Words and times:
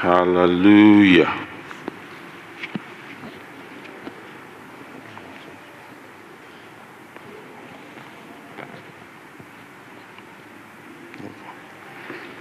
Hallelujah. 0.00 1.48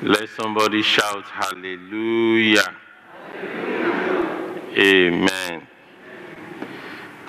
Let 0.04 0.30
somebody 0.30 0.84
shout 0.84 1.24
hallelujah. 1.26 2.76
Amen. 4.78 5.68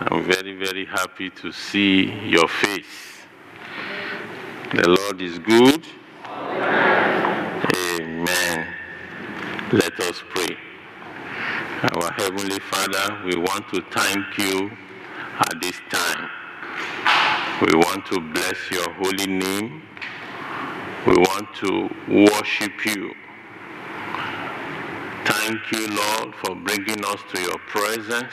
I'm 0.00 0.24
very, 0.24 0.58
very 0.58 0.84
happy 0.84 1.30
to 1.30 1.50
see 1.52 2.12
your 2.28 2.48
face. 2.48 3.22
The 4.74 4.90
Lord 4.90 5.22
is 5.22 5.38
good. 5.38 5.86
Amen. 7.98 8.66
Let 9.72 10.00
us 10.00 10.22
pray. 10.30 10.56
Our 11.82 12.12
Heavenly 12.12 12.58
Father, 12.58 13.18
we 13.26 13.36
want 13.36 13.68
to 13.74 13.82
thank 13.90 14.38
you 14.38 14.70
at 15.40 15.60
this 15.60 15.78
time. 15.90 16.30
We 17.60 17.76
want 17.76 18.06
to 18.06 18.18
bless 18.32 18.56
your 18.70 18.90
holy 18.94 19.26
name. 19.26 19.82
We 21.06 21.16
want 21.16 21.54
to 21.56 21.90
worship 22.08 22.86
you. 22.86 23.12
Thank 25.26 25.60
you, 25.72 25.88
Lord, 25.88 26.34
for 26.36 26.54
bringing 26.54 27.04
us 27.04 27.20
to 27.34 27.42
your 27.42 27.58
presence. 27.68 28.32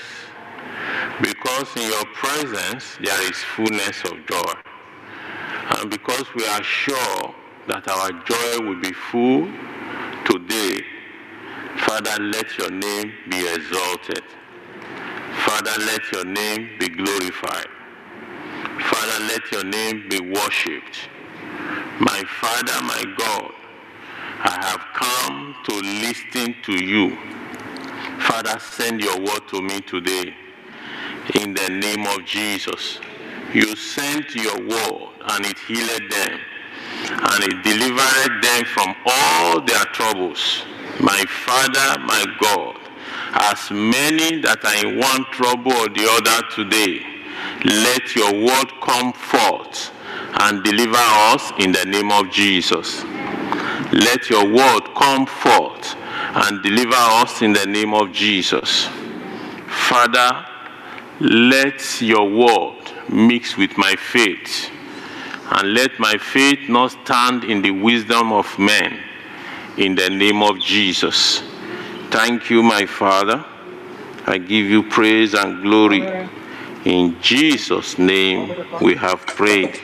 Because 1.21 1.67
in 1.75 1.83
your 1.83 2.05
presence 2.13 2.97
there 3.03 3.21
is 3.29 3.35
fullness 3.55 4.05
of 4.05 4.25
joy. 4.25 4.53
And 5.79 5.91
because 5.91 6.33
we 6.33 6.47
are 6.47 6.63
sure 6.63 7.35
that 7.67 7.89
our 7.89 8.11
joy 8.23 8.65
will 8.65 8.79
be 8.79 8.93
full 8.93 9.49
today, 10.25 10.94
Father, 11.87 12.23
let 12.23 12.57
your 12.57 12.71
name 12.71 13.13
be 13.29 13.47
exalted. 13.53 14.23
Father, 15.45 15.73
let 15.85 16.11
your 16.11 16.25
name 16.25 16.69
be 16.79 16.89
glorified. 16.89 17.67
Father, 18.81 19.25
let 19.25 19.51
your 19.51 19.63
name 19.65 20.07
be 20.09 20.19
worshipped. 20.19 21.09
My 21.99 22.23
Father, 22.41 22.81
my 22.83 23.03
God, 23.17 23.51
I 24.27 24.57
have 24.65 24.81
come 24.93 25.55
to 25.65 25.75
listen 25.75 26.55
to 26.63 26.73
you. 26.85 27.17
Father, 28.21 28.59
send 28.59 29.01
your 29.01 29.19
word 29.19 29.47
to 29.49 29.61
me 29.61 29.81
today 29.81 30.33
in 31.35 31.53
the 31.53 31.69
name 31.69 32.05
of 32.07 32.25
Jesus. 32.25 32.99
You 33.53 33.75
sent 33.75 34.35
your 34.35 34.57
word 34.59 35.09
and 35.29 35.45
it 35.45 35.59
healed 35.59 36.11
them 36.11 36.39
and 37.09 37.43
it 37.43 37.63
delivered 37.63 38.43
them 38.43 38.65
from 38.65 38.95
all 39.05 39.61
their 39.61 39.85
troubles. 39.93 40.63
My 41.01 41.25
Father, 41.27 41.99
my 42.03 42.25
God, 42.39 42.77
as 43.33 43.69
many 43.69 44.39
that 44.41 44.63
are 44.63 44.87
in 44.87 44.97
one 44.97 45.25
trouble 45.31 45.73
or 45.73 45.89
the 45.89 46.07
other 46.07 46.47
today, 46.55 47.03
let 47.65 48.15
your 48.15 48.31
word 48.31 48.71
come 48.81 49.11
forth 49.11 49.91
and 50.39 50.63
deliver 50.63 50.95
us 50.97 51.51
in 51.59 51.73
the 51.73 51.83
name 51.85 52.11
of 52.11 52.31
Jesus. 52.31 53.03
Let 53.91 54.29
your 54.29 54.47
word 54.47 54.83
come 54.95 55.25
forth 55.25 55.95
and 55.97 56.63
deliver 56.63 56.95
us 56.95 57.41
in 57.41 57.51
the 57.51 57.65
name 57.65 57.93
of 57.93 58.13
Jesus. 58.13 58.87
Father, 59.67 60.45
let 61.19 62.01
your 62.01 62.29
word 62.29 62.91
mix 63.09 63.57
with 63.57 63.77
my 63.77 63.95
faith 63.97 64.71
and 65.51 65.73
let 65.73 65.99
my 65.99 66.17
faith 66.17 66.69
not 66.69 66.91
stand 66.91 67.43
in 67.43 67.61
the 67.61 67.71
wisdom 67.71 68.31
of 68.31 68.47
men 68.57 69.04
in 69.77 69.95
the 69.95 70.09
name 70.09 70.41
of 70.41 70.59
Jesus. 70.59 71.41
Thank 72.09 72.49
you, 72.49 72.63
my 72.63 72.85
Father. 72.85 73.43
I 74.25 74.37
give 74.37 74.65
you 74.65 74.83
praise 74.83 75.33
and 75.33 75.61
glory. 75.61 76.01
In 76.85 77.19
Jesus' 77.21 77.99
name 77.99 78.55
we 78.81 78.95
have 78.95 79.25
prayed. 79.25 79.79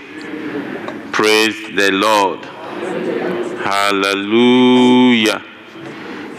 Praise 1.11 1.55
the 1.75 1.91
Lord. 1.91 2.45
Hallelujah. 3.63 5.43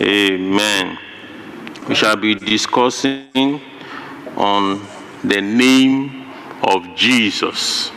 Amen. 0.00 0.98
We 1.88 1.94
shall 1.94 2.16
be 2.16 2.34
discussing 2.34 3.60
on 4.36 4.80
the 5.22 5.40
name 5.40 6.26
of 6.62 6.96
Jesus. 6.96 7.90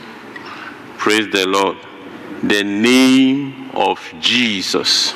Praise 0.97 1.29
the 1.31 1.47
Lord. 1.47 1.77
The 2.43 2.63
name 2.63 3.72
of 3.73 3.99
Jesus. 4.19 5.13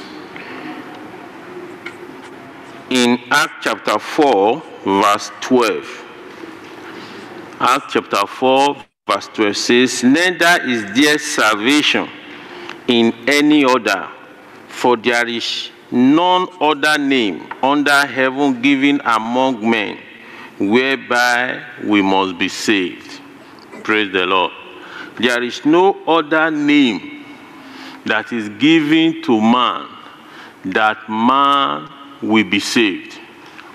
In 2.89 3.19
Acts 3.29 3.65
chapter 3.65 3.99
4, 3.99 4.63
verse 4.83 5.31
12. 5.41 6.05
Acts 7.59 7.93
chapter 7.93 8.25
4, 8.25 8.75
verse 9.07 9.27
12 9.27 9.57
says, 9.57 10.03
Neither 10.03 10.63
is 10.63 10.85
there 10.95 11.19
salvation 11.19 12.09
in 12.87 13.13
any 13.27 13.63
other, 13.63 14.09
for 14.69 14.97
there 14.97 15.27
is 15.27 15.69
none 15.91 16.47
other 16.59 16.97
name 16.97 17.47
under 17.61 18.07
heaven 18.07 18.59
given 18.59 18.99
among 19.05 19.69
men 19.69 19.99
whereby 20.57 21.63
we 21.83 22.01
must 22.01 22.39
be 22.39 22.49
saved. 22.49 23.21
Praise 23.83 24.11
the 24.11 24.25
Lord. 24.25 24.51
There 25.19 25.43
is 25.43 25.63
no 25.63 25.93
other 26.07 26.49
name 26.49 27.23
that 28.05 28.33
is 28.33 28.49
given 28.49 29.21
to 29.23 29.39
man 29.39 29.87
that 30.65 31.07
man 31.07 31.98
will 32.21 32.43
be 32.43 32.59
saved 32.59 33.19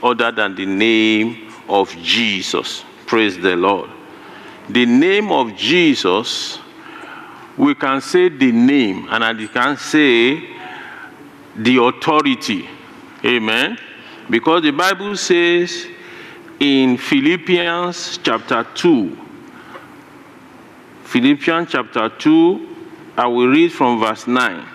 other 0.03 0.31
than 0.31 0.55
the 0.55 0.67
name 0.67 1.51
of 1.69 1.91
Jesus. 2.03 2.85
Praise 3.07 3.39
the 3.39 3.57
Lord. 3.57 3.91
The 4.69 4.87
name 4.87 5.31
of 5.31 5.55
Jesus 5.57 6.59
we 7.57 7.75
can 7.75 8.01
say 8.01 8.29
the 8.29 8.51
name 8.51 9.07
and 9.11 9.39
we 9.39 9.49
can 9.49 9.77
say 9.77 10.43
the 11.57 11.83
authority. 11.83 12.69
Amen. 13.25 13.79
Because 14.29 14.63
the 14.63 14.73
Bible 14.73 15.17
says 15.17 15.87
in 16.59 16.97
Philippians 16.97 18.19
chapter 18.23 18.67
2, 18.75 19.19
Philippians 21.05 21.71
chapter 21.71 22.09
2, 22.09 22.77
I 23.17 23.27
will 23.29 23.49
read 23.49 23.73
from 23.73 24.01
verse 24.01 24.27
9. 24.27 24.67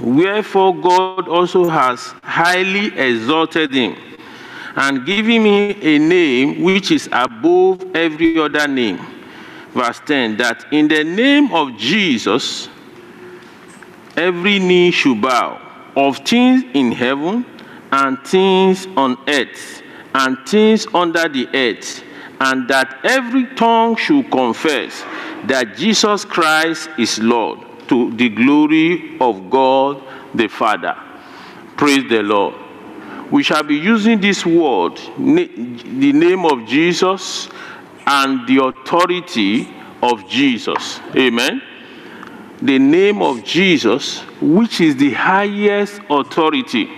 Wherefore 0.00 0.74
God 0.74 1.28
also 1.28 1.68
has 1.68 2.14
highly 2.22 2.86
exalted 2.98 3.72
him 3.72 3.96
and 4.76 5.06
given 5.06 5.44
him 5.44 5.76
a 5.80 5.98
name 5.98 6.62
which 6.62 6.90
is 6.90 7.08
above 7.12 7.84
every 7.94 8.38
other 8.38 8.66
name. 8.66 8.98
Verse 9.72 10.00
10 10.06 10.36
that 10.38 10.66
in 10.72 10.88
the 10.88 11.04
name 11.04 11.52
of 11.52 11.76
Jesus, 11.76 12.68
every 14.16 14.58
knee 14.58 14.90
should 14.90 15.20
bow 15.20 15.60
of 15.96 16.18
things 16.18 16.64
in 16.74 16.90
heaven 16.90 17.46
and 17.92 18.18
things 18.26 18.86
on 18.96 19.16
earth 19.28 19.82
and 20.14 20.36
things 20.46 20.86
under 20.94 21.28
the 21.28 21.48
earth, 21.54 22.02
and 22.40 22.68
that 22.68 23.00
every 23.04 23.46
tongue 23.54 23.96
should 23.96 24.30
confess 24.30 25.02
that 25.44 25.76
Jesus 25.76 26.24
Christ 26.24 26.88
is 26.98 27.18
Lord 27.18 27.63
to 27.88 28.14
the 28.16 28.28
glory 28.28 29.18
of 29.20 29.50
God 29.50 30.02
the 30.34 30.48
Father. 30.48 30.96
Praise 31.76 32.08
the 32.08 32.22
Lord. 32.22 32.54
We 33.30 33.42
shall 33.42 33.62
be 33.62 33.76
using 33.76 34.20
this 34.20 34.44
word, 34.46 34.96
the 35.16 36.12
name 36.12 36.44
of 36.44 36.66
Jesus, 36.66 37.48
and 38.06 38.46
the 38.46 38.64
authority 38.64 39.68
of 40.02 40.28
Jesus. 40.28 41.00
Amen. 41.16 41.62
The 42.60 42.78
name 42.78 43.22
of 43.22 43.42
Jesus, 43.44 44.20
which 44.40 44.80
is 44.80 44.96
the 44.96 45.12
highest 45.12 46.00
authority. 46.08 46.88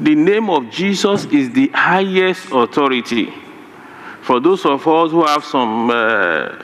The 0.00 0.14
name 0.14 0.50
of 0.50 0.70
Jesus 0.70 1.24
is 1.26 1.50
the 1.50 1.68
highest 1.68 2.50
authority. 2.52 3.32
For 4.22 4.40
those 4.40 4.64
of 4.66 4.86
us 4.86 5.10
who 5.10 5.24
have 5.24 5.44
some, 5.44 5.90
uh, 5.90 6.62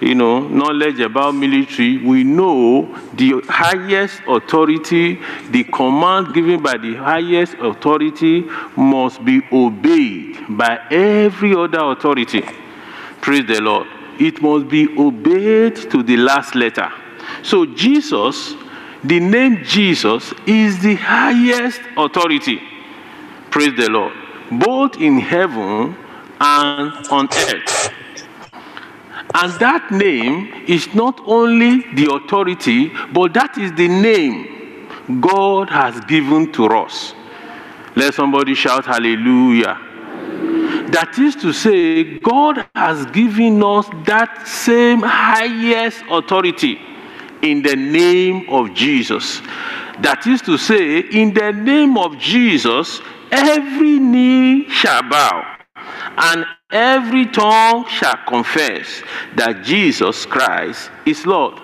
you 0.00 0.14
know, 0.14 0.40
knowledge 0.48 0.98
about 1.00 1.34
military, 1.34 1.98
we 1.98 2.24
know 2.24 2.86
the 3.14 3.42
highest 3.48 4.22
authority, 4.26 5.20
the 5.50 5.64
command 5.64 6.32
given 6.32 6.62
by 6.62 6.78
the 6.78 6.94
highest 6.94 7.54
authority 7.54 8.42
must 8.76 9.22
be 9.24 9.42
obeyed 9.52 10.38
by 10.48 10.78
every 10.90 11.54
other 11.54 11.80
authority. 11.92 12.42
Praise 13.20 13.46
the 13.46 13.60
Lord. 13.60 13.86
It 14.18 14.40
must 14.40 14.68
be 14.68 14.88
obeyed 14.98 15.76
to 15.90 16.02
the 16.02 16.16
last 16.16 16.54
letter. 16.54 16.90
So, 17.42 17.66
Jesus, 17.66 18.54
the 19.04 19.20
name 19.20 19.62
Jesus, 19.64 20.32
is 20.46 20.80
the 20.80 20.94
highest 20.94 21.80
authority. 21.96 22.60
Praise 23.50 23.76
the 23.76 23.90
Lord. 23.90 24.14
Both 24.50 24.96
in 24.96 25.18
heaven 25.18 25.96
and 26.40 27.06
on 27.08 27.28
earth. 27.32 27.92
And 29.34 29.52
that 29.60 29.90
name 29.90 30.64
is 30.66 30.92
not 30.94 31.20
only 31.24 31.82
the 31.94 32.12
authority, 32.12 32.90
but 33.12 33.32
that 33.34 33.56
is 33.58 33.72
the 33.72 33.88
name 33.88 35.20
God 35.20 35.70
has 35.70 36.00
given 36.06 36.52
to 36.52 36.66
us. 36.66 37.14
Let 37.96 38.14
somebody 38.14 38.54
shout 38.54 38.86
hallelujah. 38.86 39.78
That 40.90 41.16
is 41.18 41.36
to 41.36 41.52
say, 41.52 42.18
God 42.18 42.66
has 42.74 43.06
given 43.06 43.62
us 43.62 43.88
that 44.06 44.46
same 44.46 45.00
highest 45.02 46.02
authority 46.10 46.80
in 47.42 47.62
the 47.62 47.76
name 47.76 48.48
of 48.48 48.74
Jesus. 48.74 49.40
That 50.00 50.26
is 50.26 50.42
to 50.42 50.58
say, 50.58 51.00
in 51.00 51.32
the 51.34 51.52
name 51.52 51.96
of 51.96 52.18
Jesus, 52.18 53.00
every 53.30 53.98
knee 53.98 54.68
shall 54.68 55.02
bow 55.02 55.58
and 56.16 56.44
every 56.70 57.26
tongue 57.26 57.86
shall 57.88 58.18
confess 58.26 59.02
that 59.34 59.62
Jesus 59.64 60.26
Christ 60.26 60.90
is 61.04 61.26
Lord. 61.26 61.60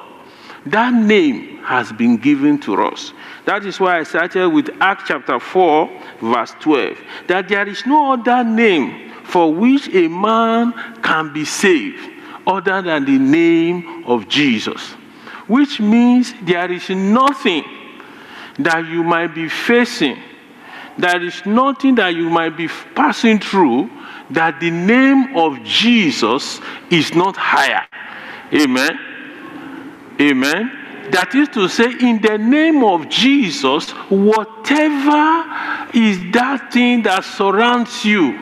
That 0.67 0.93
name 0.93 1.59
has 1.59 1.93
been 1.93 2.17
given 2.17 2.59
to 2.63 2.75
us. 2.83 3.13
That 3.45 3.65
is 3.65 3.79
why 3.79 4.01
I 4.01 4.03
started 4.03 4.49
with 4.49 4.71
Acts 4.81 5.05
chapter 5.07 5.39
4, 5.39 6.03
verse 6.21 6.55
12. 6.61 6.99
That 7.29 7.49
there 7.49 7.69
is 7.69 7.87
no 7.87 8.15
other 8.15 8.43
name 8.43 9.13
for 9.25 9.53
which 9.53 9.89
a 9.95 10.09
man 10.09 10.73
can 11.03 11.33
be 11.33 11.45
saved 11.45 12.11
other 12.47 12.83
than 12.83 13.05
the 13.05 13.19
name 13.19 14.05
of 14.07 14.29
Jesus. 14.29 14.93
Which 15.47 15.81
means 15.81 16.35
there 16.43 16.71
is 16.71 16.91
nothing 16.91 17.65
that 18.59 18.87
you 18.87 19.05
might 19.05 19.35
be 19.35 19.49
facing, 19.49 20.19
there 20.99 21.23
is 21.23 21.45
nothing 21.45 21.95
that 21.97 22.15
you 22.15 22.31
might 22.31 22.57
be 22.57 22.69
passing 22.95 23.39
through 23.39 23.91
that 24.31 24.61
the 24.61 24.71
name 24.71 25.37
of 25.37 25.63
Jesus 25.63 26.61
is 26.91 27.15
not 27.15 27.37
higher. 27.37 27.87
Amen. 28.53 28.99
Amen. 30.21 31.11
That 31.11 31.35
is 31.35 31.49
to 31.51 31.69
say, 31.69 31.93
in 32.01 32.21
the 32.21 32.37
name 32.37 32.83
of 32.83 33.09
Jesus, 33.09 33.91
whatever 34.11 35.45
is 35.95 36.19
that 36.33 36.73
thing 36.73 37.03
that 37.05 37.25
surrounds 37.25 38.05
you, 38.05 38.37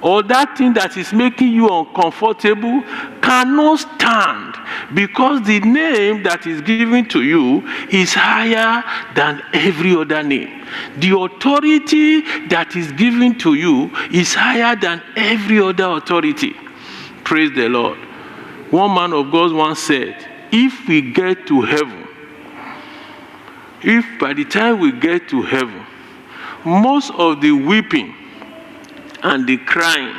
or 0.00 0.22
that 0.24 0.56
thing 0.56 0.74
that 0.74 0.96
is 0.96 1.12
making 1.12 1.52
you 1.52 1.68
uncomfortable 1.68 2.82
cannot 3.20 3.78
stand 3.78 4.51
because 4.94 5.42
the 5.46 5.60
name 5.60 6.22
that 6.24 6.46
is 6.46 6.60
given 6.62 7.08
to 7.08 7.22
you 7.22 7.66
is 7.90 8.14
higher 8.14 8.82
than 9.14 9.42
every 9.52 9.94
other 9.94 10.22
name. 10.22 10.66
The 10.98 11.16
authority 11.18 12.20
that 12.48 12.74
is 12.76 12.92
given 12.92 13.38
to 13.38 13.54
you 13.54 13.90
is 14.12 14.34
higher 14.34 14.76
than 14.76 15.02
every 15.16 15.60
other 15.60 15.84
authority. 15.84 16.54
Praise 17.24 17.52
the 17.54 17.68
Lord. 17.68 17.98
One 18.70 18.94
man 18.94 19.12
of 19.12 19.30
God 19.30 19.52
once 19.52 19.80
said, 19.80 20.16
If 20.50 20.88
we 20.88 21.12
get 21.12 21.46
to 21.46 21.60
heaven, 21.62 22.08
if 23.82 24.04
by 24.20 24.32
the 24.32 24.44
time 24.44 24.78
we 24.78 24.92
get 24.92 25.28
to 25.28 25.42
heaven, 25.42 25.84
most 26.64 27.10
of 27.12 27.40
the 27.40 27.52
weeping 27.52 28.14
and 29.22 29.46
the 29.46 29.56
crying 29.58 30.14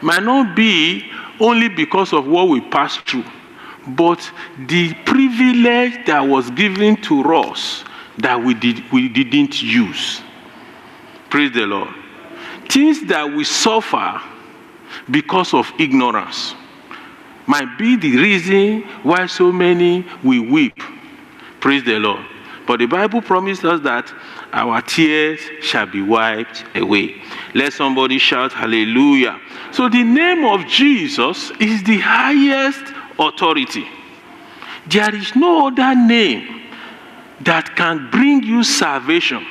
might 0.00 0.22
not 0.22 0.54
be 0.54 1.10
only 1.40 1.68
because 1.68 2.12
of 2.12 2.26
what 2.26 2.48
we 2.48 2.60
passed 2.60 3.00
through, 3.08 3.24
but 3.88 4.30
the 4.66 4.94
privilege 5.04 6.06
that 6.06 6.20
was 6.20 6.50
given 6.50 6.96
to 7.02 7.22
us 7.34 7.84
that 8.18 8.40
we, 8.40 8.54
did, 8.54 8.82
we 8.92 9.08
didn't 9.08 9.62
use. 9.62 10.22
Praise 11.30 11.52
the 11.52 11.66
Lord. 11.66 11.92
Things 12.68 13.04
that 13.06 13.30
we 13.30 13.44
suffer 13.44 14.20
because 15.10 15.52
of 15.52 15.70
ignorance 15.78 16.54
might 17.46 17.76
be 17.78 17.96
the 17.96 18.16
reason 18.16 18.82
why 19.02 19.26
so 19.26 19.52
many 19.52 20.06
we 20.22 20.38
weep. 20.38 20.78
Praise 21.60 21.84
the 21.84 21.98
Lord. 21.98 22.24
But 22.66 22.78
the 22.78 22.86
Bible 22.86 23.20
promised 23.20 23.64
us 23.64 23.80
that 23.82 24.12
our 24.52 24.80
tears 24.80 25.40
shall 25.60 25.86
be 25.86 26.00
wiped 26.00 26.64
away. 26.74 27.20
Let 27.54 27.72
somebody 27.72 28.18
shout 28.18 28.52
hallelujah. 28.52 29.38
So 29.72 29.88
the 29.88 30.02
name 30.02 30.44
of 30.44 30.66
Jesus 30.66 31.50
is 31.60 31.82
the 31.82 31.98
highest 31.98 32.93
authority. 33.18 33.86
There 34.86 35.14
is 35.14 35.34
no 35.34 35.68
other 35.68 35.94
name 35.94 36.62
that 37.40 37.74
can 37.76 38.10
bring 38.10 38.42
you 38.42 38.62
salvation, 38.62 39.44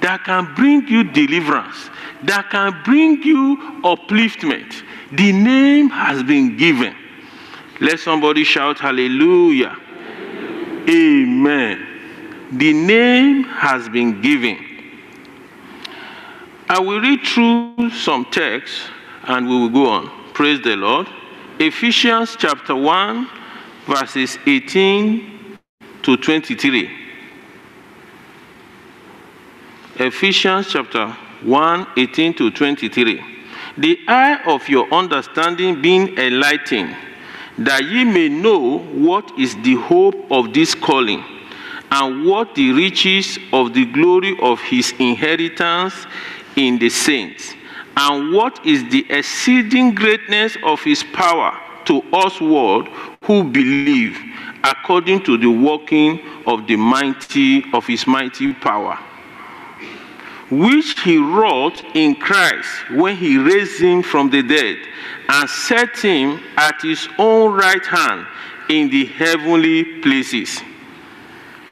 that 0.00 0.24
can 0.24 0.54
bring 0.54 0.86
you 0.88 1.04
deliverance, 1.04 1.90
that 2.22 2.50
can 2.50 2.80
bring 2.84 3.22
you 3.22 3.56
upliftment. 3.82 4.82
The 5.12 5.32
name 5.32 5.90
has 5.90 6.22
been 6.22 6.56
given. 6.56 6.94
Let 7.80 8.00
somebody 8.00 8.44
shout 8.44 8.78
hallelujah. 8.78 9.76
Amen. 10.88 11.86
The 12.52 12.72
name 12.72 13.44
has 13.44 13.88
been 13.88 14.20
given. 14.20 14.58
I 16.68 16.80
will 16.80 17.00
read 17.00 17.22
through 17.22 17.90
some 17.90 18.24
texts 18.26 18.88
and 19.24 19.48
we 19.48 19.54
will 19.54 19.68
go 19.68 19.86
on. 19.88 20.32
Praise 20.34 20.60
the 20.62 20.76
Lord. 20.76 21.08
Ephesians 21.60 22.36
chapter 22.38 22.72
1, 22.72 23.28
verses 23.86 24.38
18 24.46 25.58
to 26.02 26.16
23. 26.16 26.88
Ephesians 29.96 30.68
chapter 30.68 31.08
1, 31.42 31.86
18 31.96 32.34
to 32.34 32.52
23. 32.52 33.24
The 33.76 33.98
eye 34.06 34.40
of 34.46 34.68
your 34.68 34.88
understanding 34.94 35.82
being 35.82 36.16
enlightened, 36.16 36.96
that 37.58 37.82
ye 37.84 38.04
may 38.04 38.28
know 38.28 38.78
what 38.78 39.36
is 39.36 39.56
the 39.62 39.74
hope 39.74 40.30
of 40.30 40.54
this 40.54 40.76
calling 40.76 41.24
and 41.90 42.24
what 42.24 42.54
the 42.54 42.70
riches 42.70 43.36
of 43.52 43.74
the 43.74 43.84
glory 43.86 44.38
of 44.40 44.60
his 44.60 44.92
inheritance 45.00 46.06
in 46.54 46.78
the 46.78 46.88
saints, 46.88 47.54
and 47.98 48.32
what 48.32 48.64
is 48.64 48.88
the 48.90 49.04
exceeding 49.10 49.92
greatness 49.92 50.56
of 50.62 50.80
his 50.82 51.02
power 51.12 51.58
to 51.84 52.00
us 52.12 52.40
world 52.40 52.86
who 53.24 53.42
believe, 53.42 54.16
according 54.62 55.20
to 55.24 55.36
the 55.36 55.50
working 55.50 56.20
of 56.46 56.64
the 56.68 56.76
mighty 56.76 57.64
of 57.72 57.84
his 57.86 58.06
mighty 58.06 58.54
power, 58.54 58.96
which 60.48 61.00
he 61.00 61.18
wrought 61.18 61.82
in 61.96 62.14
Christ 62.14 62.68
when 62.92 63.16
he 63.16 63.36
raised 63.36 63.80
him 63.80 64.04
from 64.04 64.30
the 64.30 64.44
dead 64.44 64.76
and 65.28 65.50
set 65.50 65.98
him 65.98 66.40
at 66.56 66.80
his 66.80 67.08
own 67.18 67.52
right 67.52 67.84
hand 67.84 68.26
in 68.70 68.90
the 68.90 69.06
heavenly 69.06 70.00
places 70.02 70.60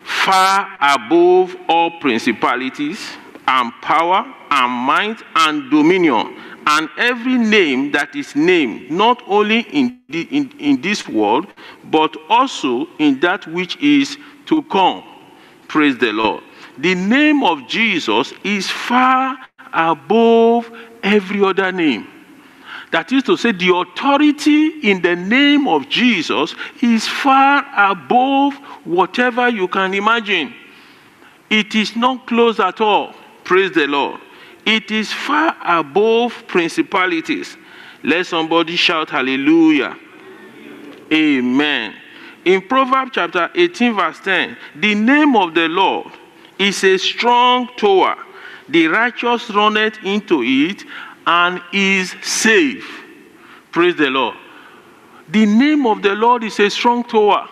far 0.01 0.77
above 0.81 1.57
all 1.69 2.01
principalities 2.01 3.17
and 3.49 3.73
power 3.83 4.25
and 4.51 4.73
might 4.73 5.23
and 5.37 5.71
dominion 5.71 6.37
and 6.67 6.89
every 6.99 7.39
name 7.39 7.93
that 7.93 8.15
is 8.17 8.35
named 8.35 8.91
not 8.91 9.23
only 9.27 9.61
in, 9.73 10.01
the, 10.09 10.23
in, 10.31 10.51
in 10.59 10.81
this 10.81 11.09
world 11.09 11.47
but 11.85 12.17
also 12.29 12.87
in 12.99 13.21
that 13.21 13.47
which 13.49 13.77
is 13.77 14.19
to 14.47 14.63
come 14.65 15.03
praise 15.69 15.97
the 15.99 16.13
lord 16.13 16.43
the 16.79 16.95
name 16.95 17.43
of 17.43 17.67
jesus 17.69 18.33
is 18.45 18.69
far 18.69 19.37
above 19.73 20.71
every 21.03 21.43
other 21.43 21.71
name 21.71 22.07
that 22.91 23.13
is 23.13 23.25
to 23.25 23.37
say, 23.37 23.53
the 23.53 23.75
authority 23.75 24.69
in 24.89 25.03
the 25.03 25.17
name 25.17 25.67
of 25.67 25.89
Jesus 25.89 26.55
is 26.81 27.07
far 27.07 27.67
above 27.77 28.55
whatever 28.85 29.49
you 29.49 29.69
can 29.69 29.93
imagine. 29.93 30.55
It 31.51 31.75
is 31.75 31.97
not 31.97 32.27
close 32.27 32.61
at 32.61 32.81
all. 32.81 33.15
Praise 33.47 33.71
the 33.71 33.87
Lord. 33.87 34.21
It 34.67 34.91
is 34.91 35.13
far 35.13 35.57
above 35.65 36.47
principalities. 36.49 37.57
Let 38.03 38.27
somebody 38.27 38.75
shout 38.75 39.11
hallelujah. 39.11 39.97
Amen. 41.13 41.95
In 42.45 42.61
Proverbs 42.63 43.13
chapter 43.15 43.49
18, 43.55 43.95
verse 43.95 44.19
10, 44.19 44.57
the 44.75 44.97
name 44.97 45.37
of 45.37 45.55
the 45.55 45.69
Lord 45.69 46.09
is 46.59 46.83
a 46.83 46.99
strong 46.99 47.69
tower. 47.77 48.17
The 48.69 48.89
righteous 48.89 49.49
runneth 49.51 49.99
into 50.03 50.43
it 50.43 50.83
and 51.25 51.63
is 51.73 52.17
safe. 52.23 53.05
Praise 53.71 53.95
the 53.95 54.11
Lord. 54.11 54.37
The 55.29 55.47
name 55.47 55.87
of 55.87 56.03
the 56.03 56.17
Lord 56.17 56.43
is 56.43 56.59
a 56.59 56.69
strong 56.69 57.05
tower. 57.05 57.49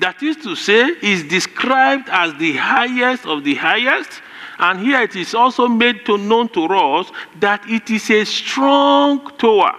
That 0.00 0.22
is 0.22 0.36
to 0.38 0.54
say, 0.54 0.96
is 1.02 1.24
described 1.24 2.10
as 2.10 2.34
the 2.34 2.56
highest 2.56 3.24
of 3.24 3.42
the 3.42 3.54
highest. 3.54 4.20
And 4.60 4.78
here 4.78 5.00
it 5.00 5.16
is 5.16 5.34
also 5.34 5.66
made 5.68 6.04
to 6.04 6.18
known 6.18 6.50
to 6.50 6.66
us 6.66 7.10
that 7.40 7.62
it 7.66 7.90
is 7.90 8.10
a 8.10 8.24
strong 8.24 9.30
tower. 9.38 9.74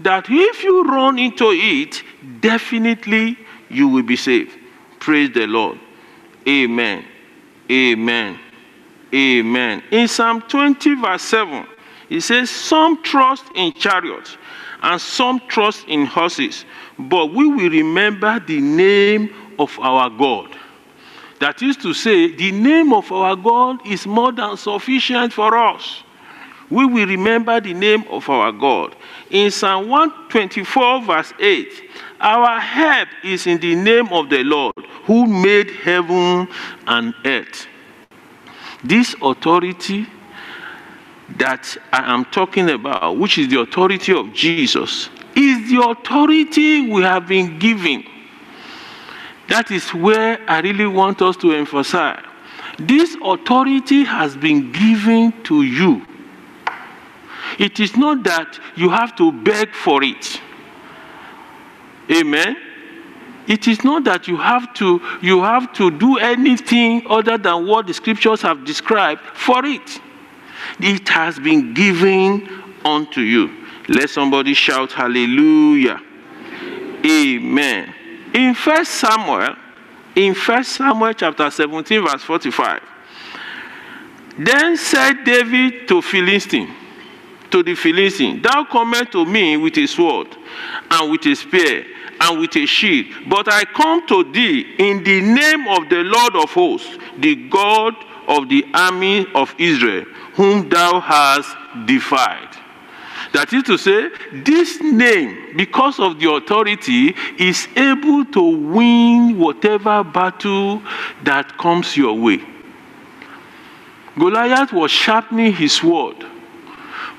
That 0.00 0.26
if 0.30 0.62
you 0.62 0.84
run 0.84 1.18
into 1.18 1.50
it, 1.50 2.02
definitely 2.40 3.36
you 3.68 3.88
will 3.88 4.04
be 4.04 4.14
saved. 4.14 4.56
Praise 5.00 5.32
the 5.34 5.48
Lord. 5.48 5.80
Amen. 6.46 7.04
Amen. 7.68 8.38
Amen. 9.12 9.82
In 9.90 10.06
Psalm 10.06 10.42
20, 10.42 10.94
verse 10.94 11.22
7, 11.22 11.66
it 12.08 12.20
says, 12.20 12.50
Some 12.50 13.02
trust 13.02 13.44
in 13.56 13.72
chariots 13.72 14.36
and 14.82 15.00
some 15.00 15.40
trust 15.48 15.88
in 15.88 16.06
horses, 16.06 16.64
but 16.98 17.34
we 17.34 17.48
will 17.48 17.70
remember 17.70 18.38
the 18.38 18.60
name 18.60 19.34
of 19.58 19.76
our 19.80 20.08
God. 20.08 20.56
That 21.40 21.62
is 21.62 21.76
to 21.78 21.92
say, 21.92 22.34
the 22.34 22.52
name 22.52 22.92
of 22.92 23.10
our 23.10 23.36
God 23.36 23.86
is 23.86 24.06
more 24.06 24.32
than 24.32 24.56
sufficient 24.56 25.32
for 25.32 25.56
us. 25.56 26.02
We 26.70 26.86
will 26.86 27.06
remember 27.06 27.60
the 27.60 27.74
name 27.74 28.04
of 28.10 28.28
our 28.28 28.50
God. 28.50 28.96
In 29.30 29.50
Psalm 29.50 29.88
124, 29.88 31.02
verse 31.02 31.32
8, 31.38 31.68
our 32.20 32.58
help 32.58 33.08
is 33.22 33.46
in 33.46 33.58
the 33.60 33.74
name 33.74 34.08
of 34.08 34.30
the 34.30 34.42
Lord 34.42 34.74
who 35.04 35.26
made 35.26 35.70
heaven 35.70 36.48
and 36.86 37.14
earth. 37.24 37.66
This 38.82 39.14
authority 39.22 40.06
that 41.36 41.76
I 41.92 42.12
am 42.12 42.24
talking 42.26 42.70
about, 42.70 43.18
which 43.18 43.38
is 43.38 43.48
the 43.48 43.60
authority 43.60 44.12
of 44.12 44.32
Jesus, 44.32 45.10
is 45.36 45.70
the 45.70 45.82
authority 45.82 46.90
we 46.90 47.02
have 47.02 47.26
been 47.26 47.58
given. 47.58 48.04
That 49.48 49.70
is 49.70 49.88
where 49.90 50.38
I 50.48 50.60
really 50.60 50.86
want 50.86 51.20
us 51.22 51.36
to 51.38 51.52
emphasize. 51.52 52.24
This 52.78 53.16
authority 53.22 54.04
has 54.04 54.36
been 54.36 54.72
given 54.72 55.32
to 55.44 55.62
you. 55.62 56.06
It 57.58 57.78
is 57.78 57.96
not 57.96 58.24
that 58.24 58.58
you 58.74 58.88
have 58.90 59.14
to 59.16 59.30
beg 59.30 59.72
for 59.72 60.02
it. 60.02 60.40
Amen. 62.10 62.56
It 63.46 63.68
is 63.68 63.84
not 63.84 64.04
that 64.04 64.26
you 64.26 64.36
have 64.38 64.72
to 64.74 65.00
you 65.20 65.42
have 65.42 65.72
to 65.74 65.90
do 65.90 66.18
anything 66.18 67.02
other 67.08 67.36
than 67.36 67.66
what 67.66 67.86
the 67.86 67.94
scriptures 67.94 68.40
have 68.42 68.64
described 68.64 69.20
for 69.34 69.64
it. 69.64 70.00
It 70.80 71.08
has 71.10 71.38
been 71.38 71.74
given 71.74 72.48
unto 72.84 73.20
you. 73.20 73.50
Let 73.88 74.08
somebody 74.08 74.54
shout 74.54 74.92
hallelujah. 74.92 76.00
Amen. 77.04 77.94
In 78.34 78.52
First 78.52 78.90
Samuel, 78.90 79.54
in 80.16 80.34
First 80.34 80.72
Samuel 80.72 81.12
chapter 81.12 81.48
17, 81.48 82.04
verse 82.04 82.22
45, 82.24 82.82
then 84.38 84.76
said 84.76 85.24
David 85.24 85.86
to 85.86 86.02
Philistine, 86.02 86.74
to 87.52 87.62
the 87.62 87.76
Philistine, 87.76 88.42
Thou 88.42 88.64
comest 88.64 89.12
to 89.12 89.24
me 89.24 89.56
with 89.56 89.78
a 89.78 89.86
sword 89.86 90.36
and 90.90 91.10
with 91.12 91.24
a 91.26 91.36
spear 91.36 91.84
and 92.20 92.40
with 92.40 92.56
a 92.56 92.66
shield, 92.66 93.06
but 93.28 93.46
I 93.48 93.64
come 93.64 94.04
to 94.08 94.24
thee 94.32 94.74
in 94.78 95.04
the 95.04 95.20
name 95.20 95.68
of 95.68 95.88
the 95.88 96.02
Lord 96.02 96.34
of 96.34 96.50
hosts, 96.50 96.98
the 97.18 97.36
God 97.48 97.94
of 98.26 98.48
the 98.48 98.64
army 98.74 99.26
of 99.36 99.54
Israel, 99.58 100.04
whom 100.34 100.68
thou 100.68 100.98
hast 100.98 101.56
defied. 101.86 102.63
That 103.34 103.52
is 103.52 103.64
to 103.64 103.76
say, 103.76 104.10
this 104.32 104.80
name, 104.80 105.56
because 105.56 105.98
of 105.98 106.20
the 106.20 106.30
authority, 106.30 107.16
is 107.36 107.66
able 107.74 108.24
to 108.26 108.40
win 108.40 109.36
whatever 109.36 110.04
battle 110.04 110.80
that 111.24 111.58
comes 111.58 111.96
your 111.96 112.16
way. 112.16 112.40
Goliath 114.16 114.72
was 114.72 114.92
sharpening 114.92 115.52
his 115.52 115.72
sword, 115.72 116.24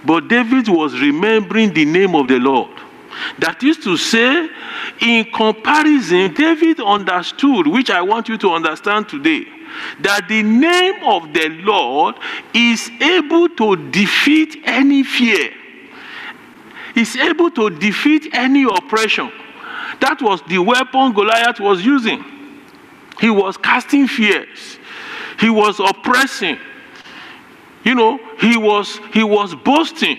but 0.05 0.29
David 0.29 0.69
was 0.69 0.97
remembering 1.01 1.73
the 1.73 1.83
name 1.83 2.15
of 2.15 2.29
the 2.29 2.39
Lord. 2.39 2.71
That 3.39 3.61
is 3.61 3.77
to 3.79 3.97
say, 3.97 4.49
in 5.01 5.25
comparison, 5.33 6.33
David 6.33 6.79
understood, 6.79 7.67
which 7.67 7.89
I 7.89 8.01
want 8.01 8.29
you 8.29 8.37
to 8.37 8.51
understand 8.51 9.09
today, 9.09 9.45
that 9.99 10.29
the 10.29 10.43
name 10.43 11.03
of 11.03 11.33
the 11.33 11.49
Lord 11.65 12.15
is 12.53 12.89
able 13.01 13.49
to 13.49 13.91
defeat 13.91 14.61
any 14.63 15.03
fear, 15.03 15.51
is 16.95 17.15
able 17.15 17.51
to 17.51 17.69
defeat 17.69 18.29
any 18.33 18.63
oppression. 18.63 19.31
That 20.01 20.21
was 20.21 20.41
the 20.43 20.59
weapon 20.59 21.13
Goliath 21.13 21.59
was 21.59 21.85
using. 21.85 22.23
He 23.19 23.29
was 23.29 23.57
casting 23.57 24.07
fears, 24.07 24.77
he 25.39 25.49
was 25.49 25.79
oppressing. 25.79 26.57
You 27.83 27.93
know, 27.93 28.19
he 28.39 28.57
was 28.57 28.99
he 29.13 29.23
was 29.23 29.53
boasting 29.55 30.17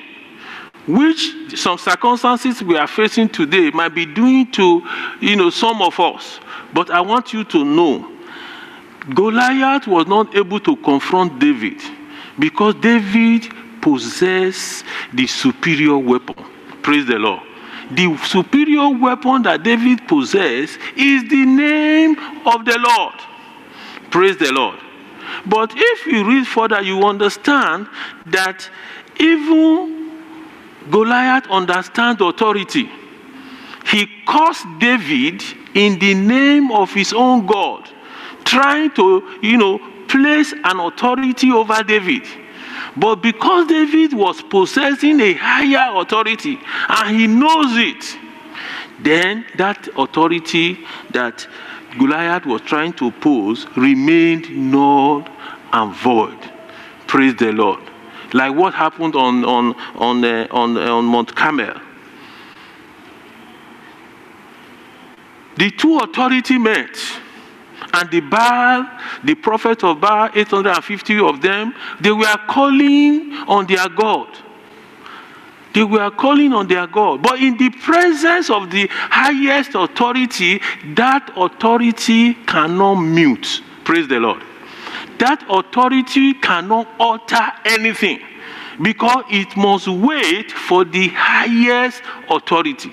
which 0.87 1.59
some 1.59 1.79
circumstances 1.79 2.63
we 2.63 2.77
are 2.77 2.87
facing 2.87 3.29
today 3.29 3.71
might 3.71 3.95
be 3.95 4.07
doing 4.07 4.51
to 4.53 4.83
you 5.21 5.35
know 5.35 5.51
some 5.51 5.83
of 5.83 5.99
us 5.99 6.39
but 6.73 6.91
i 6.91 7.01
want 7.01 7.33
you 7.33 7.43
to 7.43 7.65
know 7.65 8.09
goliath 9.15 9.87
was 9.89 10.07
not 10.07 10.35
able 10.37 10.61
to 10.61 10.77
confront 10.77 11.41
david 11.41 11.81
because 12.39 12.73
david 12.77 13.53
possessed 13.83 14.85
the 15.13 15.27
superior 15.27 15.99
weapon 15.99 16.37
praise 16.87 17.07
the 17.07 17.19
lord 17.19 17.43
the 17.91 18.17
superior 18.25 18.89
weapon 18.89 19.43
that 19.43 19.63
david 19.63 20.07
possessed 20.09 20.79
is 20.97 21.29
the 21.29 21.45
name 21.45 22.17
of 22.47 22.65
the 22.65 22.79
lord 22.79 23.15
praise 24.11 24.37
the 24.39 24.51
lord 24.53 24.79
but 25.45 25.71
if 25.75 26.07
you 26.07 26.27
read 26.27 26.47
further 26.47 26.81
you 26.81 27.03
understand 27.05 27.89
that 28.27 28.71
even 29.19 30.07
Goliath 30.91 31.47
understands 31.49 32.21
authority. 32.21 32.89
He 33.91 34.09
cursed 34.27 34.67
David 34.79 35.43
in 35.75 35.99
the 35.99 36.15
name 36.15 36.71
of 36.73 36.93
his 36.93 37.13
own 37.13 37.47
God, 37.47 37.89
trying 38.45 38.91
to, 38.93 39.39
you 39.43 39.57
know, 39.57 39.79
place 40.09 40.53
an 40.53 40.81
authority 40.81 41.51
over 41.51 41.83
David. 41.83 42.27
But 42.97 43.17
because 43.17 43.67
David 43.67 44.13
was 44.15 44.43
possessing 44.43 45.21
a 45.21 45.35
higher 45.35 46.01
authority 46.01 46.59
and 46.89 47.17
he 47.17 47.27
knows 47.27 47.77
it, 47.77 48.19
then 49.01 49.45
that 49.57 49.89
authority 49.97 50.85
that 51.11 51.47
Goliath 51.99 52.47
was 52.47 52.63
trying 52.63 52.95
to 52.95 53.11
pose 53.11 53.67
remained 53.77 54.51
null 54.51 55.27
and 55.73 55.95
void. 55.95 56.39
Praise 57.07 57.37
the 57.37 57.53
Lord 57.53 57.81
like 58.33 58.55
what 58.55 58.75
happened 58.75 59.15
on, 59.15 59.45
on, 59.45 59.75
on, 59.97 60.25
uh, 60.25 60.47
on, 60.51 60.77
uh, 60.77 60.97
on 60.97 61.05
Mount 61.05 61.35
Carmel. 61.35 61.81
The 65.57 65.71
two 65.71 65.99
authority 65.99 66.59
met, 66.59 66.99
and 67.97 68.11
the 68.11 68.21
Baal, 68.21 68.87
the 69.25 69.35
prophet 69.35 69.85
of 69.85 70.01
Baal, 70.01 70.31
850 70.35 71.21
of 71.21 71.41
them, 71.41 71.75
they 72.01 72.13
were 72.13 72.37
calling 72.49 73.33
on 73.49 73.67
their 73.67 73.89
God. 73.89 74.29
They 75.75 75.85
were 75.85 76.11
calling 76.11 76.53
on 76.53 76.69
their 76.69 76.87
God. 76.87 77.23
But 77.23 77.41
in 77.41 77.57
the 77.59 77.71
presence 77.71 78.49
of 78.49 78.71
the 78.71 78.89
highest 78.91 79.75
authority, 79.75 80.61
that 80.95 81.31
authority 81.37 82.35
cannot 82.47 82.95
mute. 82.95 83.63
Praise 83.85 84.09
the 84.09 84.19
Lord 84.19 84.43
that 85.19 85.45
authority 85.49 86.35
cannot 86.35 86.89
alter 86.99 87.53
anything 87.65 88.21
because 88.83 89.25
it 89.31 89.57
must 89.57 89.89
wait 89.89 90.53
for 90.53 90.85
the 90.85 91.09
highest 91.09 92.03
authority. 92.31 92.93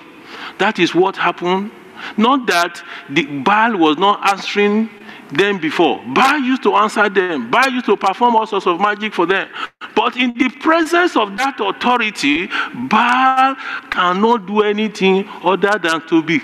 That 0.58 0.78
is 0.78 0.94
what 0.94 1.16
happened. 1.16 1.70
Not 2.16 2.46
that 2.46 2.82
the 3.10 3.24
Baal 3.42 3.76
was 3.76 3.98
not 3.98 4.26
answering 4.30 4.90
them 5.32 5.58
before. 5.58 6.02
Baal 6.14 6.38
used 6.38 6.62
to 6.64 6.74
answer 6.74 7.08
them. 7.08 7.50
Baal 7.50 7.70
used 7.70 7.86
to 7.86 7.96
perform 7.96 8.36
all 8.36 8.46
sorts 8.46 8.66
of 8.66 8.80
magic 8.80 9.14
for 9.14 9.26
them. 9.26 9.48
But 9.94 10.16
in 10.16 10.34
the 10.34 10.50
presence 10.60 11.16
of 11.16 11.36
that 11.38 11.60
authority, 11.60 12.48
Baal 12.88 13.56
cannot 13.90 14.46
do 14.46 14.62
anything 14.62 15.28
other 15.42 15.78
than 15.78 16.06
to 16.08 16.22
be 16.22 16.40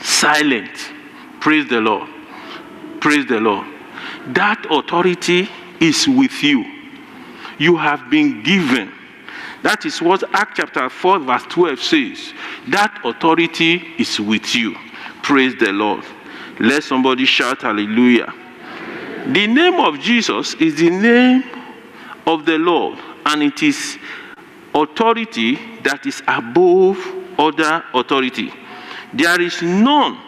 silent. 0.00 0.92
Praise 1.40 1.68
the 1.68 1.80
Lord. 1.80 2.08
Praise 3.00 3.26
the 3.26 3.40
Lord 3.40 3.66
that 4.28 4.64
authority 4.70 5.48
is 5.80 6.06
with 6.06 6.42
you. 6.42 6.64
You 7.58 7.76
have 7.76 8.10
been 8.10 8.42
given. 8.42 8.92
That 9.62 9.84
is 9.84 10.02
what 10.02 10.22
Act 10.34 10.56
chapter 10.56 10.88
4, 10.88 11.20
verse 11.20 11.44
12 11.44 11.78
says. 11.78 12.32
That 12.68 13.00
authority 13.04 13.94
is 13.98 14.18
with 14.18 14.54
you. 14.54 14.76
Praise 15.22 15.54
the 15.58 15.72
Lord. 15.72 16.04
Let 16.58 16.84
somebody 16.84 17.24
shout 17.24 17.62
hallelujah. 17.62 18.32
The 19.26 19.46
name 19.46 19.74
of 19.74 20.00
Jesus 20.00 20.54
is 20.54 20.76
the 20.76 20.90
name 20.90 21.44
of 22.26 22.44
the 22.44 22.58
Lord, 22.58 22.98
and 23.26 23.42
it 23.42 23.62
is 23.62 23.98
authority 24.74 25.58
that 25.82 26.06
is 26.06 26.22
above 26.26 26.98
other 27.38 27.84
authority. 27.94 28.52
There 29.14 29.40
is 29.40 29.62
none 29.62 30.18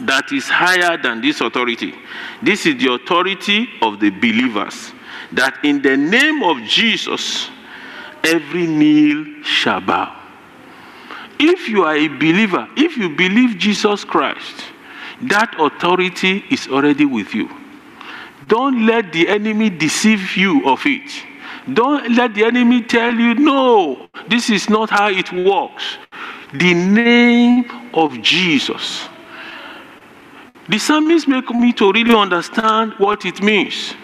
that 0.00 0.32
is 0.32 0.48
higher 0.48 0.96
than 0.96 1.20
this 1.20 1.40
authority. 1.40 1.94
This 2.42 2.66
is 2.66 2.76
the 2.82 2.92
authority 2.92 3.68
of 3.82 4.00
the 4.00 4.10
believers. 4.10 4.92
That 5.32 5.58
in 5.64 5.82
the 5.82 5.96
name 5.96 6.42
of 6.42 6.62
Jesus, 6.62 7.50
every 8.24 8.66
knee 8.66 9.42
shall 9.42 9.80
bow. 9.80 10.17
If 11.38 11.68
you 11.68 11.84
are 11.84 11.96
a 11.96 12.08
believer, 12.08 12.68
if 12.76 12.96
you 12.96 13.10
believe 13.16 13.58
Jesus 13.58 14.04
Christ, 14.04 14.64
that 15.22 15.54
authority 15.58 16.44
is 16.50 16.68
already 16.68 17.04
with 17.04 17.34
you. 17.34 17.48
Don't 18.46 18.86
let 18.86 19.12
the 19.12 19.28
enemy 19.28 19.70
deceive 19.70 20.36
you 20.36 20.68
of 20.68 20.80
it. 20.86 21.10
Don't 21.72 22.10
let 22.14 22.34
the 22.34 22.44
enemy 22.44 22.82
tell 22.82 23.14
you, 23.14 23.34
no, 23.34 24.08
this 24.28 24.48
is 24.50 24.70
not 24.70 24.90
how 24.90 25.08
it 25.08 25.30
works. 25.32 25.98
The 26.54 26.72
name 26.72 27.66
of 27.92 28.22
Jesus 28.22 29.08
The 30.68 30.78
psalmist 30.78 31.26
make 31.26 31.48
me 31.50 31.72
to 31.74 31.92
really 31.92 32.14
understand 32.14 32.92
what 32.98 33.24
it 33.24 33.42
means 33.42 33.94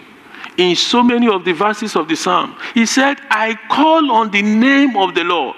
in 0.57 0.75
so 0.75 1.03
many 1.03 1.27
of 1.27 1.45
the 1.45 1.53
verses 1.53 1.95
of 1.95 2.07
the 2.07 2.15
psalm. 2.15 2.55
He 2.73 2.87
said, 2.87 3.17
I 3.29 3.55
call 3.69 4.11
on 4.11 4.31
the 4.31 4.41
name 4.41 4.97
of 4.97 5.13
the 5.13 5.23
Lord, 5.23 5.55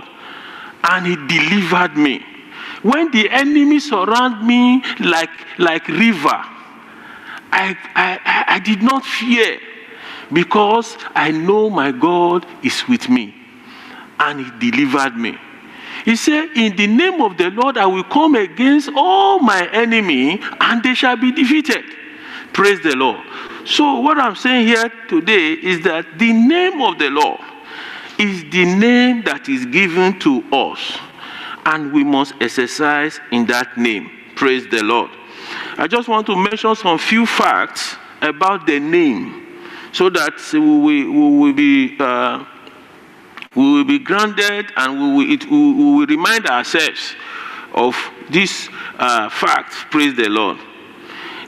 and 0.90 1.06
he 1.06 1.16
delivered 1.28 1.96
me. 1.98 2.24
When 2.82 3.12
the 3.12 3.30
enemy 3.30 3.80
surround 3.80 4.46
me 4.46 4.84
like, 5.00 5.30
like 5.60 5.88
river, 5.88 6.44
I, 7.52 7.76
I, 7.96 8.44
I 8.48 8.60
did 8.60 8.82
not 8.84 9.06
fear 9.06 9.60
because 10.32 10.98
I 11.16 11.32
know 11.32 11.70
my 11.70 11.92
God 11.92 12.46
is 12.64 12.88
with 12.88 13.10
me 13.10 13.34
and 14.20 14.40
he 14.40 14.72
delivered 14.72 15.16
me. 15.18 15.38
He 16.06 16.16
said, 16.16 16.50
In 16.56 16.76
the 16.76 16.88
name 16.88 17.22
of 17.22 17.38
the 17.38 17.50
Lord, 17.50 17.78
I 17.78 17.86
will 17.86 18.04
come 18.04 18.36
against 18.36 18.90
all 18.96 19.40
my 19.40 19.68
enemy 19.72 20.40
and 20.62 20.84
they 20.84 20.94
shall 20.94 21.18
be 21.18 21.32
defeated. 21.32 21.84
Praise 22.54 22.82
the 22.82 22.96
Lord. 22.96 23.22
So, 23.66 24.00
what 24.00 24.18
I'm 24.18 24.36
saying 24.36 24.68
here 24.68 24.92
today 25.10 25.54
is 25.54 25.82
that 25.84 26.18
the 26.18 26.32
name 26.32 26.82
of 26.82 26.98
the 26.98 27.10
Lord 27.10 27.42
is 28.20 28.44
the 28.52 28.66
name 28.66 29.24
that 29.24 29.48
is 29.48 29.66
given 29.66 30.20
to 30.20 30.44
us, 30.52 30.98
and 31.66 31.94
we 31.94 32.04
must 32.04 32.34
exercise 32.42 33.20
in 33.32 33.46
that 33.48 33.78
name. 33.78 34.10
Praise 34.36 34.68
the 34.68 34.84
Lord. 34.84 35.12
I 35.78 35.88
just 35.88 36.08
want 36.08 36.28
to 36.28 36.36
mention 36.36 36.76
some 36.76 36.98
few 36.98 37.26
facts 37.26 37.96
about 38.22 38.66
the 38.66 38.80
name 38.80 39.46
so 39.92 40.10
that 40.10 40.34
we 40.54 40.60
will, 40.60 41.12
we 41.12 41.38
will 41.40 41.54
be. 41.54 41.96
Uh, 42.00 42.46
we 43.56 43.64
will 43.74 43.86
be 43.86 43.98
grounded 43.98 44.72
and 44.76 44.94
we 44.94 45.26
will, 45.26 45.34
it, 45.34 45.50
we 45.50 45.74
will 45.74 46.06
remind 46.06 46.46
ourselves 46.46 47.16
of 47.74 47.98
this 48.30 48.70
uh, 49.00 49.30
fact. 49.30 49.74
Praise 49.90 50.16
the 50.16 50.30
Lord. 50.30 50.60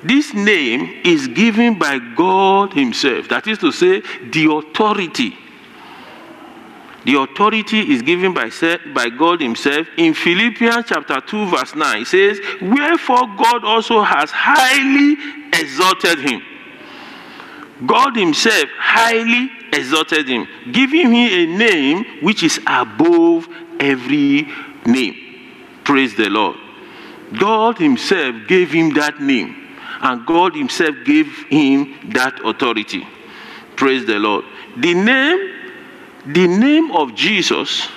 This 0.03 0.33
name 0.33 1.01
is 1.03 1.27
given 1.27 1.77
by 1.77 1.99
God 1.99 2.73
Himself. 2.73 3.29
That 3.29 3.45
is 3.47 3.59
to 3.59 3.71
say, 3.71 4.01
the 4.31 4.51
authority. 4.51 5.37
The 7.09 7.19
authority 7.19 7.91
is 7.91 8.03
given 8.03 8.35
by, 8.35 8.51
by 8.93 9.09
God 9.09 9.41
Himself. 9.41 9.87
In 9.97 10.13
Philippians 10.13 10.85
chapter 10.87 11.19
2, 11.19 11.47
verse 11.47 11.73
9, 11.73 12.03
it 12.03 12.05
says, 12.05 12.39
Wherefore 12.61 13.25
God 13.35 13.65
also 13.65 14.03
has 14.03 14.29
highly 14.29 15.17
exalted 15.51 16.19
Him. 16.19 16.43
God 17.87 18.15
Himself 18.15 18.69
highly 18.77 19.49
exalted 19.73 20.27
him, 20.29 20.47
giving 20.71 21.11
him 21.11 21.31
a 21.31 21.57
name 21.57 22.05
which 22.21 22.43
is 22.43 22.59
above 22.67 23.47
every 23.79 24.47
name. 24.85 25.15
Praise 25.83 26.15
the 26.15 26.29
Lord. 26.29 26.57
God 27.39 27.79
Himself 27.79 28.35
gave 28.47 28.71
him 28.71 28.93
that 28.93 29.19
name, 29.19 29.55
and 30.01 30.27
God 30.27 30.55
Himself 30.55 30.95
gave 31.05 31.25
him 31.47 32.11
that 32.13 32.39
authority. 32.45 33.07
Praise 33.75 34.05
the 34.05 34.19
Lord. 34.19 34.45
The 34.77 34.93
name, 34.93 35.58
the 36.25 36.47
name 36.47 36.91
of 36.91 37.15
Jesus 37.15 37.87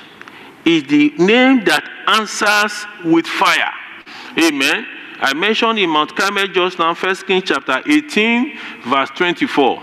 is 0.64 0.84
the 0.84 1.10
name 1.18 1.64
that 1.64 1.84
answers 2.06 2.86
with 3.04 3.26
fire. 3.26 3.72
Amen. 4.38 4.86
I 5.20 5.34
mentioned 5.34 5.78
in 5.78 5.90
Mount 5.90 6.16
Carmel 6.16 6.48
just 6.48 6.78
now, 6.78 6.94
1 6.94 7.16
Kings 7.26 7.44
chapter 7.46 7.82
18, 7.86 8.58
verse 8.86 9.10
24. 9.10 9.82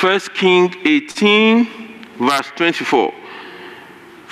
1 0.00 0.20
King 0.34 0.74
18, 0.84 1.68
verse 2.18 2.50
24. 2.56 3.12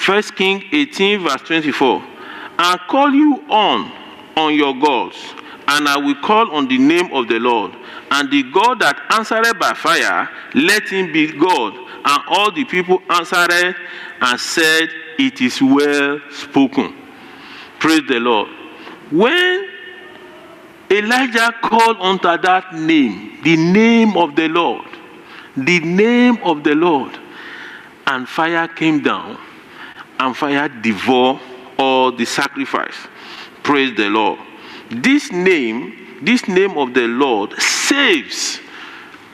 1 0.06 0.22
King 0.36 0.64
18, 0.72 1.20
verse 1.20 1.42
24. 1.42 2.02
I 2.58 2.78
call 2.88 3.10
you 3.12 3.44
on 3.48 3.92
on 4.36 4.54
your 4.54 4.74
gods, 4.74 5.16
and 5.68 5.88
I 5.88 5.96
will 5.96 6.14
call 6.16 6.50
on 6.52 6.68
the 6.68 6.78
name 6.78 7.12
of 7.12 7.28
the 7.28 7.38
Lord. 7.38 7.72
And 8.10 8.30
the 8.30 8.42
God 8.52 8.80
that 8.80 9.00
answered 9.10 9.58
by 9.58 9.74
fire, 9.74 10.28
let 10.54 10.88
him 10.88 11.12
be 11.12 11.32
God. 11.32 11.74
And 12.04 12.22
all 12.28 12.50
the 12.50 12.64
people 12.64 13.00
answered 13.08 13.76
and 14.20 14.40
said, 14.40 14.88
It 15.18 15.40
is 15.40 15.62
well 15.62 16.20
spoken. 16.30 16.96
Praise 17.78 18.02
the 18.08 18.18
Lord. 18.18 18.48
When 19.10 19.68
Elijah 20.90 21.52
called 21.62 21.96
unto 22.00 22.36
that 22.42 22.74
name, 22.74 23.40
the 23.42 23.56
name 23.56 24.16
of 24.16 24.36
the 24.36 24.48
Lord, 24.48 24.86
the 25.56 25.80
name 25.80 26.38
of 26.42 26.64
the 26.64 26.74
Lord. 26.74 27.18
And 28.06 28.28
fire 28.28 28.66
came 28.68 29.02
down, 29.02 29.38
and 30.18 30.36
fire 30.36 30.68
devoured 30.68 31.40
all 31.78 32.12
the 32.12 32.24
sacrifice. 32.24 32.94
Praise 33.62 33.96
the 33.96 34.08
Lord. 34.08 34.38
This 34.90 35.30
name, 35.32 36.18
this 36.22 36.46
name 36.48 36.76
of 36.76 36.94
the 36.94 37.06
Lord 37.06 37.52
saves 37.60 38.60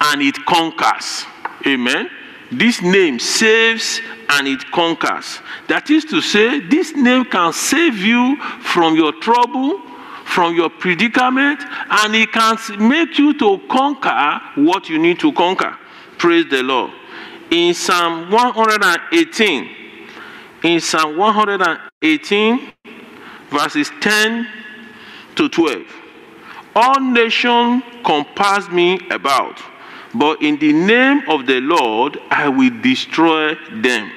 and 0.00 0.22
it 0.22 0.36
conquers. 0.46 1.24
Amen. 1.66 2.08
This 2.50 2.80
name 2.80 3.18
saves 3.18 4.00
and 4.30 4.48
it 4.48 4.70
conquers. 4.70 5.40
That 5.68 5.90
is 5.90 6.04
to 6.06 6.20
say, 6.22 6.60
this 6.60 6.94
name 6.94 7.26
can 7.26 7.52
save 7.52 7.98
you 7.98 8.36
from 8.62 8.96
your 8.96 9.12
trouble, 9.20 9.80
from 10.24 10.54
your 10.54 10.70
predicament, 10.70 11.60
and 11.90 12.14
it 12.14 12.32
can 12.32 12.56
make 12.88 13.18
you 13.18 13.38
to 13.38 13.60
conquer 13.68 14.40
what 14.56 14.88
you 14.88 14.98
need 14.98 15.18
to 15.20 15.32
conquer. 15.32 15.76
Praise 16.16 16.46
the 16.50 16.62
Lord. 16.62 16.90
In 17.50 17.74
Psalm 17.74 18.30
118, 18.30 19.68
in 20.64 20.80
Psalm 20.80 21.16
118, 21.16 22.72
verses 23.50 23.90
10 24.00 24.46
to 25.36 25.48
12, 25.48 25.82
all 26.74 27.00
nations 27.00 27.82
compass 28.04 28.68
me 28.70 29.00
about, 29.10 29.60
but 30.18 30.42
in 30.42 30.58
the 30.58 30.72
name 30.72 31.28
of 31.28 31.46
the 31.46 31.60
Lord 31.60 32.18
I 32.30 32.48
will 32.48 32.80
destroy 32.82 33.54
them. 33.82 34.10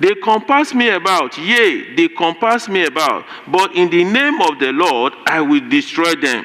They 0.00 0.14
compass 0.16 0.74
me 0.74 0.88
about, 0.88 1.38
yea, 1.38 1.94
they 1.94 2.08
compass 2.08 2.68
me 2.68 2.86
about, 2.86 3.24
but 3.48 3.74
in 3.74 3.88
the 3.90 4.04
name 4.04 4.40
of 4.40 4.58
the 4.58 4.72
Lord 4.72 5.12
I 5.26 5.40
will 5.40 5.68
destroy 5.68 6.14
them. 6.14 6.44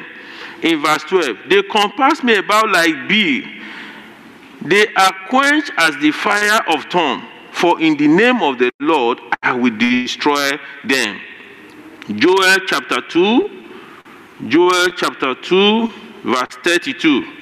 In 0.62 0.82
verse 0.82 1.04
12, 1.04 1.38
they 1.50 1.64
compass 1.64 2.24
me 2.24 2.36
about 2.36 2.70
like 2.70 3.08
bee 3.08 3.58
they 4.62 4.88
are 4.96 5.14
quenched 5.30 5.72
as 5.78 5.96
the 5.98 6.12
fire 6.12 6.62
of 6.68 6.84
thorn, 6.86 7.22
for 7.52 7.80
in 7.80 7.96
the 7.96 8.08
name 8.08 8.42
of 8.42 8.58
the 8.58 8.72
Lord 8.80 9.20
I 9.42 9.54
will 9.54 9.76
destroy 9.78 10.58
them. 10.84 11.20
Joel 12.16 12.58
chapter 12.66 13.02
2, 13.02 13.50
Joel 14.48 14.90
chapter 14.98 15.36
2, 15.36 15.88
verse 16.24 16.56
32. 16.64 17.37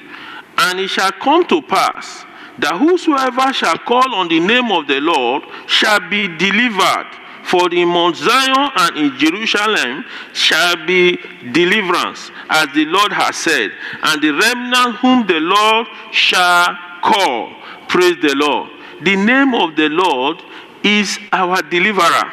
And 0.58 0.80
it 0.80 0.88
shall 0.88 1.12
come 1.12 1.46
to 1.46 1.62
pass 1.62 2.24
that 2.58 2.76
whosoever 2.78 3.52
shall 3.52 3.76
call 3.78 4.14
on 4.14 4.28
the 4.28 4.40
name 4.40 4.72
of 4.72 4.86
the 4.86 5.00
Lord 5.00 5.42
shall 5.66 6.00
be 6.08 6.28
delivered. 6.36 7.06
For 7.44 7.72
in 7.72 7.88
Mount 7.88 8.16
Zion 8.16 8.70
and 8.76 8.96
in 8.96 9.18
Jerusalem 9.18 10.04
shall 10.32 10.84
be 10.84 11.16
deliverance, 11.52 12.32
as 12.48 12.66
the 12.74 12.86
Lord 12.86 13.12
has 13.12 13.36
said, 13.36 13.70
and 14.02 14.20
the 14.20 14.32
remnant 14.32 14.96
whom 14.96 15.26
the 15.28 15.38
Lord 15.38 15.86
shall 16.10 16.76
call. 17.02 17.52
Praise 17.88 18.16
the 18.20 18.34
Lord. 18.34 18.70
The 19.02 19.14
name 19.14 19.54
of 19.54 19.76
the 19.76 19.88
Lord 19.88 20.42
is 20.82 21.18
our 21.32 21.62
deliverer. 21.62 22.32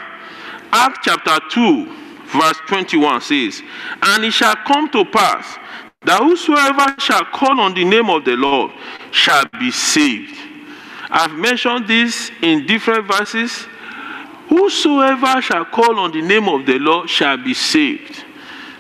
Acts 0.72 1.00
chapter 1.04 1.40
2, 1.52 1.86
verse 2.32 2.58
21 2.68 3.22
says, 3.22 3.62
And 4.02 4.26
it 4.26 4.32
shall 4.32 4.56
come 4.66 4.90
to 4.90 5.06
pass 5.06 5.60
that 6.06 6.22
whosoever 6.22 6.96
shall 7.00 7.26
call 7.26 7.60
on 7.60 7.74
the 7.74 7.84
name 7.84 8.10
of 8.10 8.26
the 8.26 8.36
Lord 8.36 8.72
shall 9.12 9.46
be 9.60 9.72
saved. 9.72 10.38
I've 11.10 11.34
mentioned 11.34 11.88
this 11.88 12.32
in 12.42 12.66
different 12.66 13.08
verses. 13.08 13.68
Whosoever 14.50 15.42
shall 15.42 15.66
call 15.66 16.00
on 16.00 16.12
the 16.12 16.22
name 16.22 16.50
of 16.50 16.66
the 16.66 16.80
Lord 16.80 17.10
shall 17.10 17.38
be 17.38 17.54
saved. 17.54 18.26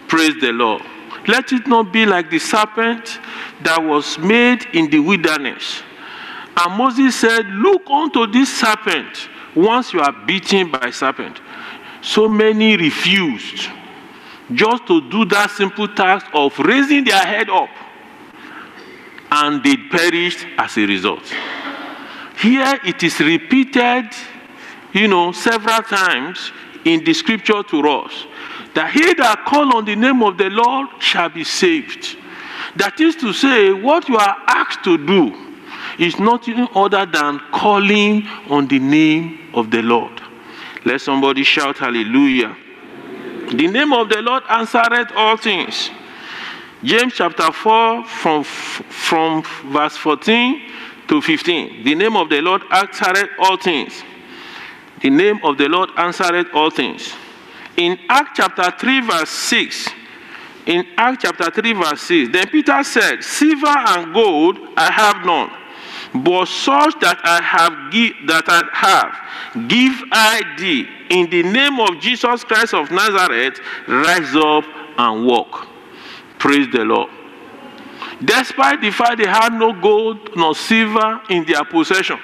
Praise 0.08 0.36
the 0.42 0.52
Lord. 0.52 0.82
Let 1.28 1.54
it 1.54 1.68
not 1.68 1.94
be 1.94 2.06
like 2.06 2.30
the 2.30 2.40
serpent 2.40 3.20
that 3.62 3.82
was 3.82 4.18
made 4.20 4.66
in 4.74 4.90
the 4.90 5.00
wilderness. 5.00 5.82
And 6.58 6.78
Moses 6.78 7.16
said, 7.16 7.46
Look 7.48 7.90
unto 7.90 8.28
this 8.28 8.54
serpent 8.60 9.30
once 9.56 9.94
you 9.94 10.02
are 10.02 10.12
beaten 10.26 10.70
by 10.72 10.90
serpent. 10.92 11.40
So 12.02 12.28
many 12.28 12.76
refused 12.76 13.70
just 14.56 14.88
to 14.88 15.02
do 15.10 15.26
that 15.26 15.52
simple 15.52 15.88
task 15.88 16.26
of 16.34 16.58
raising 16.60 17.04
their 17.04 17.24
head 17.24 17.50
up. 17.50 17.70
And 19.32 19.64
they 19.64 19.78
perished 19.78 20.46
as 20.58 20.78
a 20.78 20.86
result. 20.86 21.24
Here 22.40 22.80
it 22.86 23.02
is 23.04 23.20
repeated, 23.20 24.10
you 24.94 25.08
know, 25.08 25.32
several 25.32 25.82
times 25.82 26.52
in 26.86 27.04
the 27.04 27.14
scripture 27.14 27.64
to 27.64 27.90
us 27.90 28.26
that 28.74 28.92
he 28.92 29.14
that 29.14 29.46
call 29.46 29.76
on 29.76 29.86
the 29.86 29.96
name 29.96 30.24
of 30.24 30.38
the 30.38 30.50
Lord 30.50 30.90
shall 31.00 31.30
be 31.30 31.44
saved. 31.44 32.18
That 32.76 33.00
is 33.00 33.16
to 33.18 33.34
say, 33.34 33.72
what 33.72 34.10
you 34.10 34.18
are 34.18 34.36
asked 34.48 34.84
to 34.86 34.98
do 34.98 35.34
is 36.00 36.20
nothing 36.20 36.68
other 36.74 37.06
than 37.06 37.40
calling 37.52 38.28
on 38.50 38.68
the 38.68 38.80
name 38.80 39.52
of 39.54 39.70
the 39.70 39.82
Lord. 39.82 40.22
Let 40.86 41.02
somebody 41.02 41.44
shout 41.44 41.78
hallelujah. 41.78 42.58
The 43.52 43.68
name 43.68 43.94
of 43.94 44.10
the 44.10 44.22
Lord 44.22 44.44
answered 44.50 45.12
all 45.16 45.38
things. 45.38 45.90
James 46.84 47.14
chapter 47.14 47.52
4, 47.52 48.06
from, 48.06 48.44
from 48.44 49.44
verse 49.66 49.96
14 49.98 50.62
to 51.08 51.22
15. 51.22 51.84
The 51.84 51.96
name 51.96 52.16
of 52.16 52.30
the 52.30 52.42
Lord 52.42 52.62
answered 52.72 53.30
all 53.40 53.58
things. 53.58 54.04
The 55.02 55.10
name 55.10 55.40
of 55.44 55.58
the 55.58 55.70
Lord 55.70 55.90
answered 55.98 56.50
all 56.54 56.70
things. 56.70 57.14
In 57.78 57.98
Acts 58.10 58.32
chapter 58.36 58.72
3, 58.72 59.02
verse 59.02 59.30
6, 59.30 59.90
in 60.66 60.86
Acts 60.98 61.24
chapter 61.24 61.52
3, 61.52 61.74
verse 61.74 62.02
6, 62.02 62.32
then 62.32 62.48
Peter 62.48 62.84
said, 62.84 63.24
Silver 63.24 63.68
and 63.68 64.14
gold 64.14 64.58
I 64.78 64.92
have 64.92 65.26
none, 65.26 65.50
but 66.14 66.46
such 66.46 67.00
that 67.02 67.20
I 67.24 67.42
have 67.42 67.92
give, 67.92 68.14
that 68.28 68.44
I 68.48 68.64
have, 68.72 69.68
give 69.68 69.94
I 70.12 70.42
thee. 70.58 70.88
In 71.10 71.30
the 71.30 71.44
name 71.44 71.80
of 71.80 72.00
Jesus 72.00 72.44
Christ 72.44 72.74
of 72.74 72.92
Nazareth, 72.92 73.60
rise 73.88 74.36
up 74.36 74.64
and 74.98 75.26
walk. 75.26 75.68
Praise 76.38 76.68
the 76.72 76.86
Lord. 76.86 77.10
Despite 78.24 78.82
the 78.82 78.92
fact 78.92 79.18
they 79.18 79.28
had 79.28 79.54
no 79.54 79.74
gold 79.74 80.36
nor 80.36 80.56
silver 80.56 81.22
in 81.30 81.46
their 81.46 81.66
possession, 81.66 82.20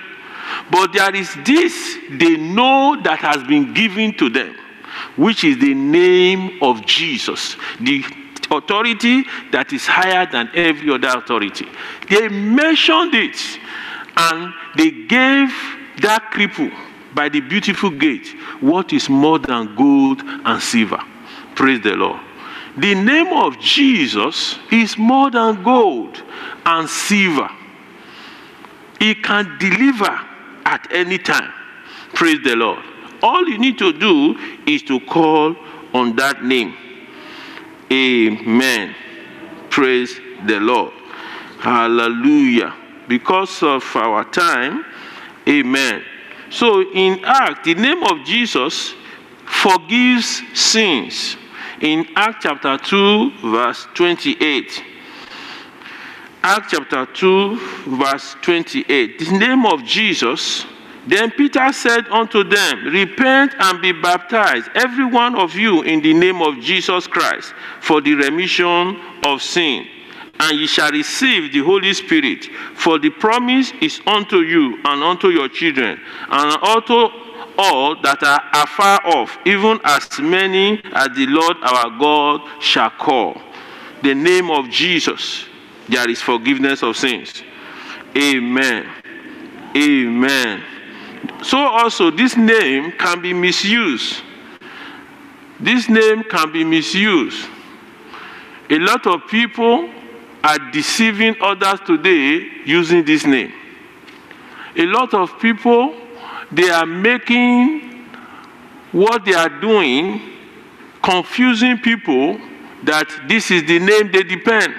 but 0.71 0.93
there 0.93 1.13
is 1.15 1.35
this 1.45 1.97
they 2.11 2.37
know 2.37 2.99
that 3.03 3.19
has 3.19 3.43
been 3.43 3.73
given 3.73 4.13
to 4.17 4.29
them, 4.29 4.55
which 5.15 5.43
is 5.43 5.57
the 5.57 5.73
name 5.73 6.61
of 6.61 6.85
Jesus, 6.85 7.57
the 7.79 8.03
authority 8.51 9.23
that 9.51 9.73
is 9.73 9.85
higher 9.85 10.25
than 10.25 10.49
every 10.53 10.91
other 10.91 11.07
authority. 11.07 11.67
They 12.09 12.29
mentioned 12.29 13.13
it 13.13 13.59
and 14.15 14.53
they 14.75 14.91
gave 14.91 15.49
that 16.01 16.31
cripple 16.33 16.71
by 17.13 17.29
the 17.29 17.39
beautiful 17.41 17.89
gate 17.89 18.27
what 18.59 18.93
is 18.93 19.09
more 19.09 19.39
than 19.39 19.75
gold 19.75 20.21
and 20.23 20.61
silver. 20.61 21.01
Praise 21.55 21.81
the 21.81 21.95
Lord. 21.95 22.19
The 22.77 22.95
name 22.95 23.33
of 23.33 23.59
Jesus 23.59 24.57
is 24.71 24.97
more 24.97 25.31
than 25.31 25.63
gold 25.63 26.23
and 26.65 26.89
silver. 26.89 27.49
He 28.99 29.15
can 29.15 29.57
deliver 29.59 30.19
at 30.65 30.87
any 30.91 31.17
time. 31.17 31.51
Praise 32.13 32.39
the 32.43 32.55
Lord. 32.55 32.83
All 33.21 33.47
you 33.47 33.57
need 33.57 33.77
to 33.79 33.91
do 33.91 34.37
is 34.65 34.83
to 34.83 34.99
call 35.01 35.55
on 35.93 36.15
that 36.15 36.43
name. 36.43 36.73
Amen. 37.91 38.95
Praise 39.69 40.19
the 40.45 40.59
Lord. 40.59 40.93
Hallelujah. 41.59 42.73
Because 43.09 43.61
of 43.61 43.83
our 43.95 44.23
time, 44.23 44.85
amen. 45.47 46.03
So 46.49 46.89
in 46.93 47.25
Act, 47.25 47.65
the 47.65 47.75
name 47.75 48.03
of 48.03 48.23
Jesus 48.23 48.93
forgives 49.45 50.41
sins. 50.53 51.35
In 51.81 52.07
Act 52.15 52.43
chapter 52.43 52.77
2, 52.77 53.31
verse 53.51 53.87
28. 53.95 54.83
Act 56.43 56.71
chapter 56.71 57.05
2, 57.05 57.59
verse 57.97 58.37
28. 58.41 59.19
The 59.19 59.37
name 59.37 59.65
of 59.65 59.83
Jesus 59.83 60.65
then 61.07 61.31
Peter 61.31 61.73
said 61.73 62.07
unto 62.09 62.43
them, 62.43 62.85
Repent 62.85 63.55
and 63.57 63.81
be 63.81 63.91
baptized, 63.91 64.69
every 64.75 65.05
one 65.05 65.35
of 65.35 65.55
you, 65.55 65.81
in 65.81 66.01
the 66.01 66.13
name 66.13 66.39
of 66.39 66.59
Jesus 66.59 67.07
Christ, 67.07 67.53
for 67.81 67.99
the 67.99 68.13
remission 68.13 69.01
of 69.23 69.41
sin. 69.41 69.87
And 70.39 70.57
ye 70.57 70.67
shall 70.67 70.91
receive 70.91 71.51
the 71.51 71.59
Holy 71.59 71.93
Spirit, 71.93 72.45
for 72.75 72.97
the 72.97 73.09
promise 73.09 73.73
is 73.81 73.99
unto 74.07 74.37
you 74.37 74.79
and 74.85 75.03
unto 75.03 75.29
your 75.29 75.49
children, 75.49 75.99
and 76.29 76.63
unto 76.63 77.09
all 77.57 78.01
that 78.01 78.23
are 78.23 78.41
afar 78.53 79.05
off, 79.05 79.37
even 79.45 79.79
as 79.83 80.19
many 80.19 80.81
as 80.93 81.09
the 81.09 81.25
Lord 81.27 81.57
our 81.61 81.99
God 81.99 82.41
shall 82.61 82.89
call. 82.91 83.41
The 84.01 84.15
name 84.15 84.49
of 84.49 84.69
Jesus, 84.69 85.45
there 85.89 86.09
is 86.09 86.21
forgiveness 86.21 86.83
of 86.83 86.95
sins. 86.95 87.43
Amen. 88.15 88.89
Amen. 89.75 90.63
So 91.43 91.57
also 91.57 92.11
this 92.11 92.37
name 92.37 92.93
can 92.93 93.21
be 93.21 93.33
misused. 93.33 94.21
This 95.59 95.89
name 95.89 96.23
can 96.23 96.53
be 96.53 96.63
misused. 96.63 97.45
A 98.69 98.79
lot 98.79 99.05
of 99.05 99.27
people 99.27 99.89
are 100.43 100.71
deceiving 100.71 101.35
others 101.41 101.79
today 101.85 102.47
using 102.65 103.03
this 103.03 103.25
name. 103.25 103.51
A 104.75 104.85
lot 104.85 105.13
of 105.13 105.39
people 105.39 105.95
they 106.51 106.69
are 106.69 106.85
making 106.85 108.07
what 108.91 109.23
they 109.23 109.33
are 109.33 109.49
doing 109.61 110.21
confusing 111.03 111.77
people 111.77 112.39
that 112.83 113.07
this 113.27 113.51
is 113.51 113.63
the 113.63 113.79
name 113.79 114.11
they 114.11 114.23
depend. 114.23 114.73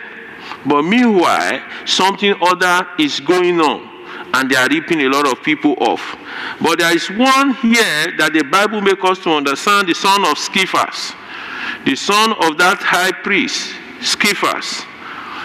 But 0.66 0.83
meanwhile, 0.83 1.62
something 1.87 2.35
other 2.40 2.87
is 2.99 3.20
going 3.20 3.61
on 3.61 3.88
and 4.35 4.51
they 4.51 4.57
are 4.57 4.68
ripping 4.68 5.01
a 5.03 5.09
lot 5.09 5.27
of 5.27 5.42
people 5.42 5.75
off. 5.81 6.16
But 6.61 6.79
there 6.79 6.94
is 6.94 7.09
one 7.11 7.55
here 7.55 8.12
that 8.18 8.31
the 8.33 8.44
Bible 8.44 8.81
makes 8.81 9.03
us 9.05 9.18
to 9.20 9.31
understand 9.31 9.88
the 9.88 9.94
son 9.94 10.25
of 10.25 10.38
Skephas, 10.38 11.14
the 11.85 11.96
son 11.96 12.33
of 12.33 12.59
that 12.59 12.79
high 12.79 13.12
priest, 13.12 13.75
Skephas. 14.01 14.85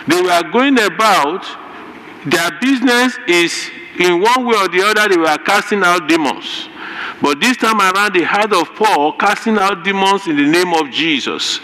They 0.08 0.22
were 0.22 0.52
going 0.52 0.80
about, 0.80 1.46
their 2.26 2.52
business 2.60 3.18
is 3.28 3.70
in 4.00 4.22
one 4.22 4.46
way 4.46 4.56
or 4.56 4.68
the 4.68 4.82
other, 4.84 5.10
they 5.10 5.18
were 5.18 5.38
casting 5.38 5.84
out 5.84 6.08
demons. 6.08 6.70
But 7.22 7.40
this 7.40 7.58
time 7.58 7.80
around, 7.80 8.14
they 8.14 8.24
heard 8.24 8.54
of 8.54 8.76
Paul 8.76 9.14
casting 9.14 9.58
out 9.58 9.84
demons 9.84 10.28
in 10.28 10.36
the 10.36 10.44
name 10.44 10.74
of 10.74 10.92
Jesus. 10.92 11.60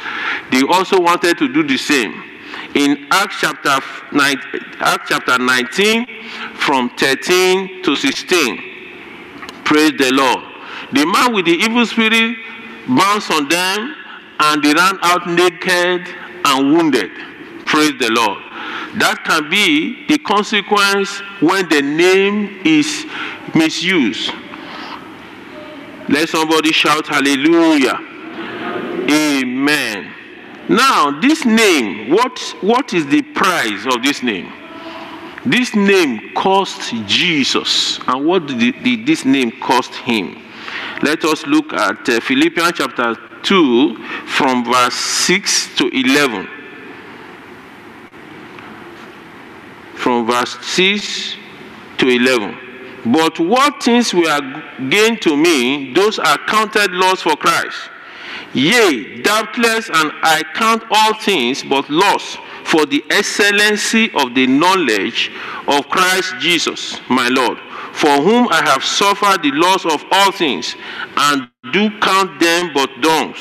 They 0.51 0.63
also 0.63 0.99
wanted 0.99 1.38
to 1.39 1.51
do 1.51 1.63
the 1.63 1.77
same 1.77 2.32
in 2.75 3.08
Acts 3.12 3.38
chapter, 3.41 3.80
9, 4.12 4.36
Acts 4.80 5.10
chapter 5.10 5.38
19 5.38 6.08
from 6.56 6.89
13 6.97 7.84
to 7.84 7.95
16. 7.95 8.58
Praise 9.65 9.91
the 9.97 10.12
Lord. 10.13 10.43
The 10.93 11.06
man 11.06 11.34
with 11.34 11.45
the 11.45 11.54
evil 11.54 11.86
spirit 11.86 12.38
bounced 12.88 13.32
on 13.32 13.47
them 13.49 13.95
and 14.39 14.63
they 14.63 14.73
ran 14.73 14.97
out 15.01 15.27
naked 15.27 16.08
and 16.45 16.73
wounded. 16.73 17.12
Praise 17.71 17.97
the 17.99 18.12
Lord. 18.12 18.38
That 18.99 19.23
can 19.23 19.49
be 19.49 20.05
the 20.07 20.17
consequence 20.17 21.21
when 21.39 21.69
the 21.69 21.81
name 21.81 22.60
is 22.65 23.05
misused. 23.55 24.34
Let 26.10 26.27
somebody 26.27 26.73
shout 26.73 27.07
hallelujah. 27.07 27.95
Amen. 29.10 30.12
Now, 30.67 31.17
this 31.21 31.45
name, 31.45 32.12
what, 32.12 32.38
what 32.60 32.93
is 32.93 33.07
the 33.07 33.21
price 33.21 33.86
of 33.86 34.03
this 34.03 34.21
name? 34.21 34.51
This 35.45 35.73
name 35.73 36.34
cost 36.36 36.93
Jesus. 37.07 38.01
And 38.05 38.25
what 38.25 38.47
did, 38.47 38.84
did 38.84 39.05
this 39.05 39.23
name 39.23 39.49
cost 39.62 39.95
him? 39.95 40.38
Let 41.03 41.23
us 41.23 41.47
look 41.47 41.71
at 41.71 42.10
uh, 42.10 42.19
Philippians 42.19 42.73
chapter 42.75 43.15
2 43.43 43.95
from 44.27 44.65
verse 44.65 44.93
6 44.93 45.77
to 45.77 45.88
11. 45.88 46.61
From 50.01 50.25
verse 50.25 50.57
6 50.65 51.35
to 51.99 52.07
11. 52.07 52.57
But 53.05 53.39
what 53.39 53.83
things 53.83 54.15
were 54.15 54.63
gained 54.89 55.21
to 55.21 55.37
me, 55.37 55.93
those 55.93 56.17
are 56.17 56.39
counted 56.47 56.91
loss 56.91 57.21
for 57.21 57.35
Christ. 57.35 57.77
Yea, 58.55 59.21
doubtless, 59.21 59.89
and 59.93 60.11
I 60.23 60.41
count 60.55 60.83
all 60.89 61.13
things 61.13 61.61
but 61.61 61.87
loss 61.91 62.35
for 62.63 62.87
the 62.87 63.03
excellency 63.11 64.09
of 64.15 64.33
the 64.33 64.47
knowledge 64.47 65.31
of 65.67 65.87
Christ 65.89 66.33
Jesus, 66.39 66.99
my 67.07 67.27
Lord, 67.27 67.59
for 67.93 68.23
whom 68.23 68.47
I 68.49 68.63
have 68.65 68.83
suffered 68.83 69.43
the 69.43 69.51
loss 69.51 69.85
of 69.85 70.03
all 70.11 70.31
things, 70.31 70.75
and 71.15 71.47
do 71.71 71.91
count 71.99 72.39
them 72.39 72.71
but 72.73 72.89
dung, 73.01 73.35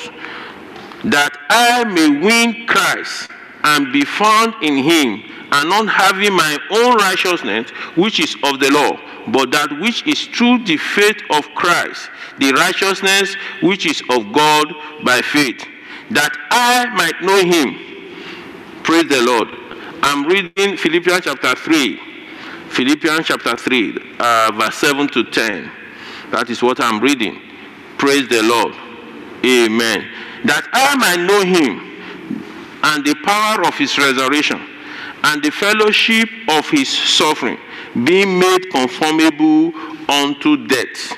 that 1.05 1.33
I 1.49 1.85
may 1.85 2.20
win 2.20 2.66
Christ 2.66 3.31
and 3.64 3.92
be 3.92 4.05
found 4.05 4.55
in 4.62 4.77
him, 4.77 5.23
and 5.53 5.68
not 5.68 5.88
having 5.88 6.33
my 6.33 6.59
own 6.70 6.96
righteousness, 6.96 7.70
which 7.96 8.20
is 8.20 8.35
of 8.44 8.61
the 8.61 8.70
law, 8.70 8.99
but 9.33 9.51
that 9.51 9.79
which 9.81 10.07
is 10.07 10.27
through 10.27 10.64
the 10.64 10.77
faith 10.77 11.20
of 11.31 11.44
Christ 11.55 12.09
the 12.40 12.53
righteousness 12.53 13.37
which 13.62 13.87
is 13.87 14.03
of 14.11 14.33
God 14.33 14.75
by 15.05 15.20
faith, 15.20 15.62
that 16.11 16.33
I 16.51 16.87
might 16.96 17.23
know 17.23 17.38
him. 17.44 18.83
Praise 18.83 19.09
the 19.09 19.23
Lord. 19.23 19.49
I'm 20.03 20.27
reading 20.27 20.77
Philippians 20.77 21.25
chapter 21.25 21.55
3. 21.55 22.01
Philippians 22.70 23.27
chapter 23.27 23.57
3, 23.57 24.16
uh, 24.18 24.53
verse 24.55 24.77
7 24.77 25.09
to 25.09 25.25
10. 25.25 25.70
That 26.31 26.49
is 26.49 26.62
what 26.62 26.81
I'm 26.81 27.01
reading. 27.01 27.38
Praise 27.99 28.27
the 28.29 28.42
Lord. 28.42 28.75
Amen. 29.44 30.09
That 30.44 30.66
I 30.73 30.96
might 30.96 31.27
know 31.27 31.42
him 31.44 31.89
and 32.83 33.05
the 33.05 33.14
power 33.25 33.66
of 33.66 33.75
his 33.77 33.97
resurrection 33.99 34.61
and 35.23 35.43
the 35.43 35.51
fellowship 35.51 36.29
of 36.49 36.69
his 36.71 36.88
suffering, 36.88 37.59
being 38.05 38.38
made 38.38 38.71
conformable 38.71 39.73
unto 40.09 40.66
death 40.66 41.16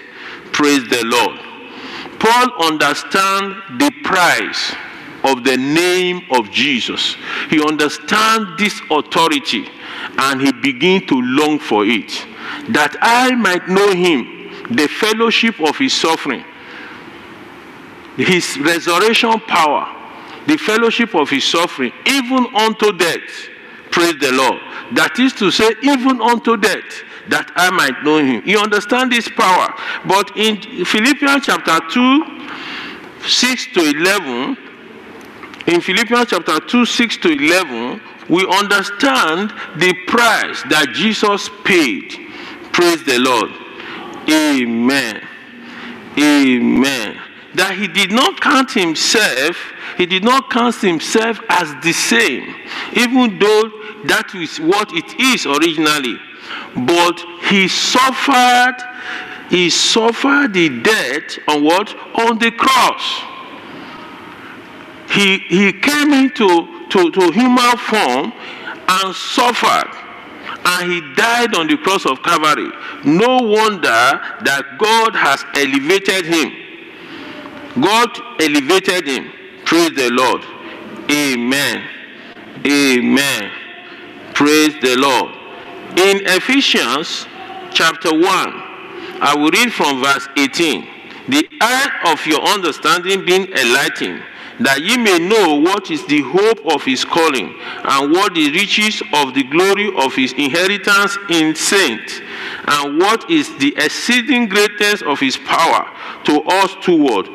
Praise 0.53 0.87
the 0.89 1.03
Lord. 1.05 1.41
Paul 2.19 2.73
understands 2.73 3.57
the 3.79 3.91
price 4.05 4.75
of 5.25 5.45
the 5.45 5.57
name 5.57 6.23
of 6.31 6.51
Jesus. 6.51 7.17
He 7.49 7.63
understands 7.63 8.51
this 8.59 8.81
authority 8.91 9.67
and 10.19 10.41
he 10.41 10.53
begins 10.53 11.07
to 11.07 11.21
long 11.21 11.59
for 11.59 11.85
it. 11.87 12.11
That 12.69 12.97
I 13.01 13.35
might 13.35 13.69
know 13.69 13.93
him, 13.93 14.67
the 14.71 14.89
fellowship 14.89 15.59
of 15.61 15.77
his 15.79 15.95
suffering, 15.95 16.45
his 18.17 18.59
resurrection 18.59 19.41
power, 19.41 20.02
the 20.47 20.57
fellowship 20.57 21.15
of 21.15 21.31
his 21.31 21.45
suffering, 21.45 21.93
even 22.07 22.47
unto 22.57 22.93
death. 22.97 23.49
Praise 23.91 24.17
the 24.21 24.33
Lord. 24.33 24.61
That 24.95 25.19
is 25.19 25.33
to 25.35 25.51
say, 25.51 25.75
even 25.83 26.21
unto 26.21 26.57
death, 26.57 27.05
that 27.29 27.51
I 27.55 27.71
might 27.71 28.03
know 28.03 28.19
him. 28.19 28.43
You 28.45 28.59
understand 28.59 29.13
this 29.13 29.29
power. 29.29 29.73
But 30.07 30.37
in 30.37 30.85
Philippians 30.85 31.47
chapter 31.47 31.79
2, 31.91 32.49
6 33.27 33.67
to 33.75 33.81
11, 33.81 34.57
in 35.69 35.81
Philippians 35.81 36.29
chapter 36.31 36.59
2, 36.59 36.85
6 36.85 37.17
to 37.19 37.29
11, 37.29 38.01
we 38.29 38.47
understand 38.49 39.53
the 39.77 39.95
price 40.07 40.63
that 40.71 40.89
Jesus 40.93 41.49
paid. 41.65 42.11
Praise 42.73 43.05
the 43.05 43.19
Lord. 43.19 43.51
Amen. 44.29 45.23
Amen. 46.19 47.21
That 47.55 47.77
he 47.77 47.87
did 47.87 48.11
not 48.11 48.41
count 48.41 48.73
himself, 48.73 49.57
he 49.99 50.07
did 50.07 50.25
not 50.25 50.51
count 50.51 50.77
himself 50.77 51.39
as 51.49 51.75
the 51.83 51.93
same, 51.93 52.55
even 52.95 53.39
though 53.39 53.71
that 54.05 54.33
is 54.35 54.59
what 54.59 54.91
it 54.93 55.21
is 55.21 55.47
originally. 55.47 56.17
But 56.75 57.21
he 57.51 57.69
suffered, 57.69 58.77
he 59.51 59.69
suffered 59.69 60.55
the 60.55 60.81
death 60.83 61.39
on 61.49 61.65
what? 61.65 61.95
On 62.19 62.39
the 62.39 62.51
cross. 62.51 63.23
He, 65.11 65.39
he 65.41 65.73
came 65.73 66.13
into 66.13 66.89
to, 66.89 67.11
to 67.11 67.31
human 67.33 67.77
form 67.77 68.33
and 68.89 69.15
suffered 69.15 70.03
and 70.65 70.93
he 70.93 71.01
died 71.15 71.55
on 71.55 71.67
the 71.67 71.77
cross 71.77 72.07
of 72.07 72.23
Calvary. 72.23 72.71
No 73.05 73.39
wonder 73.39 74.21
that 74.45 74.77
God 74.79 75.15
has 75.15 75.45
elevated 75.55 76.27
him. 76.27 76.62
God 77.81 78.11
elevated 78.41 79.07
him. 79.07 79.33
Praise 79.65 79.93
the 79.93 80.11
Lord. 80.11 80.43
Amen. 81.11 81.83
Amen. 82.67 83.51
Praise 84.35 84.75
the 84.81 84.97
Lord. 84.97 85.33
In 85.97 86.21
Ephesians 86.27 87.27
chapter 87.73 88.13
1, 88.13 88.23
I 88.23 89.35
will 89.37 89.51
read 89.51 89.73
from 89.73 90.03
verse 90.03 90.29
18. 90.37 90.87
The 91.29 91.49
eye 91.61 92.13
of 92.13 92.27
your 92.27 92.41
understanding 92.43 93.25
being 93.25 93.47
enlightened, 93.53 94.23
that 94.61 94.83
ye 94.83 94.97
may 94.97 95.19
know 95.19 95.57
what 95.61 95.91
is 95.91 96.05
the 96.07 96.21
hope 96.23 96.59
of 96.67 96.83
his 96.83 97.05
calling, 97.05 97.55
and 97.85 98.13
what 98.13 98.35
the 98.35 98.51
riches 98.53 99.03
of 99.15 99.33
the 99.35 99.45
glory 99.45 99.93
of 99.97 100.15
his 100.15 100.33
inheritance 100.33 101.17
in 101.31 101.55
saints, 101.55 102.21
and 102.67 102.99
what 102.99 103.29
is 103.31 103.57
the 103.59 103.75
exceeding 103.77 104.49
greatness 104.49 105.03
of 105.03 105.19
his 105.19 105.37
power 105.37 105.91
to 106.25 106.41
us 106.43 106.75
toward 106.81 107.27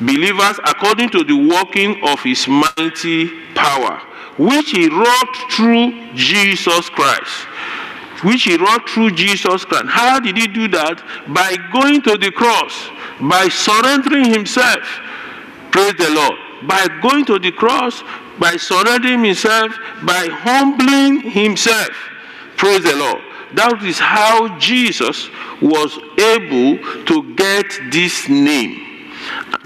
believers 0.00 0.58
according 0.64 1.10
to 1.10 1.24
the 1.24 1.48
working 1.48 2.02
of 2.04 2.20
his 2.22 2.46
mighty 2.48 3.28
power, 3.54 4.00
which 4.38 4.70
he 4.70 4.88
wrought 4.88 5.36
through 5.50 6.14
Jesus 6.14 6.88
Christ 6.88 7.46
which 8.22 8.44
he 8.44 8.56
wrought 8.56 8.88
through 8.88 9.10
Jesus 9.12 9.64
Christ. 9.64 9.86
How 9.88 10.20
did 10.20 10.36
he 10.36 10.46
do 10.46 10.68
that? 10.68 11.02
By 11.28 11.56
going 11.72 12.02
to 12.02 12.18
the 12.18 12.30
cross, 12.30 12.90
by 13.20 13.48
surrendering 13.48 14.26
himself. 14.26 14.84
Praise 15.70 15.94
the 15.94 16.10
Lord. 16.10 16.38
By 16.68 16.86
going 17.00 17.24
to 17.26 17.38
the 17.38 17.52
cross, 17.52 18.02
by 18.38 18.56
surrendering 18.56 19.24
himself, 19.24 19.72
by 20.04 20.28
humbling 20.30 21.20
himself. 21.30 21.90
Praise 22.56 22.82
the 22.82 22.96
Lord. 22.96 23.22
That 23.54 23.82
is 23.82 23.98
how 23.98 24.58
Jesus 24.58 25.28
was 25.60 25.98
able 26.18 26.78
to 27.06 27.34
get 27.34 27.66
this 27.90 28.28
name. 28.28 29.12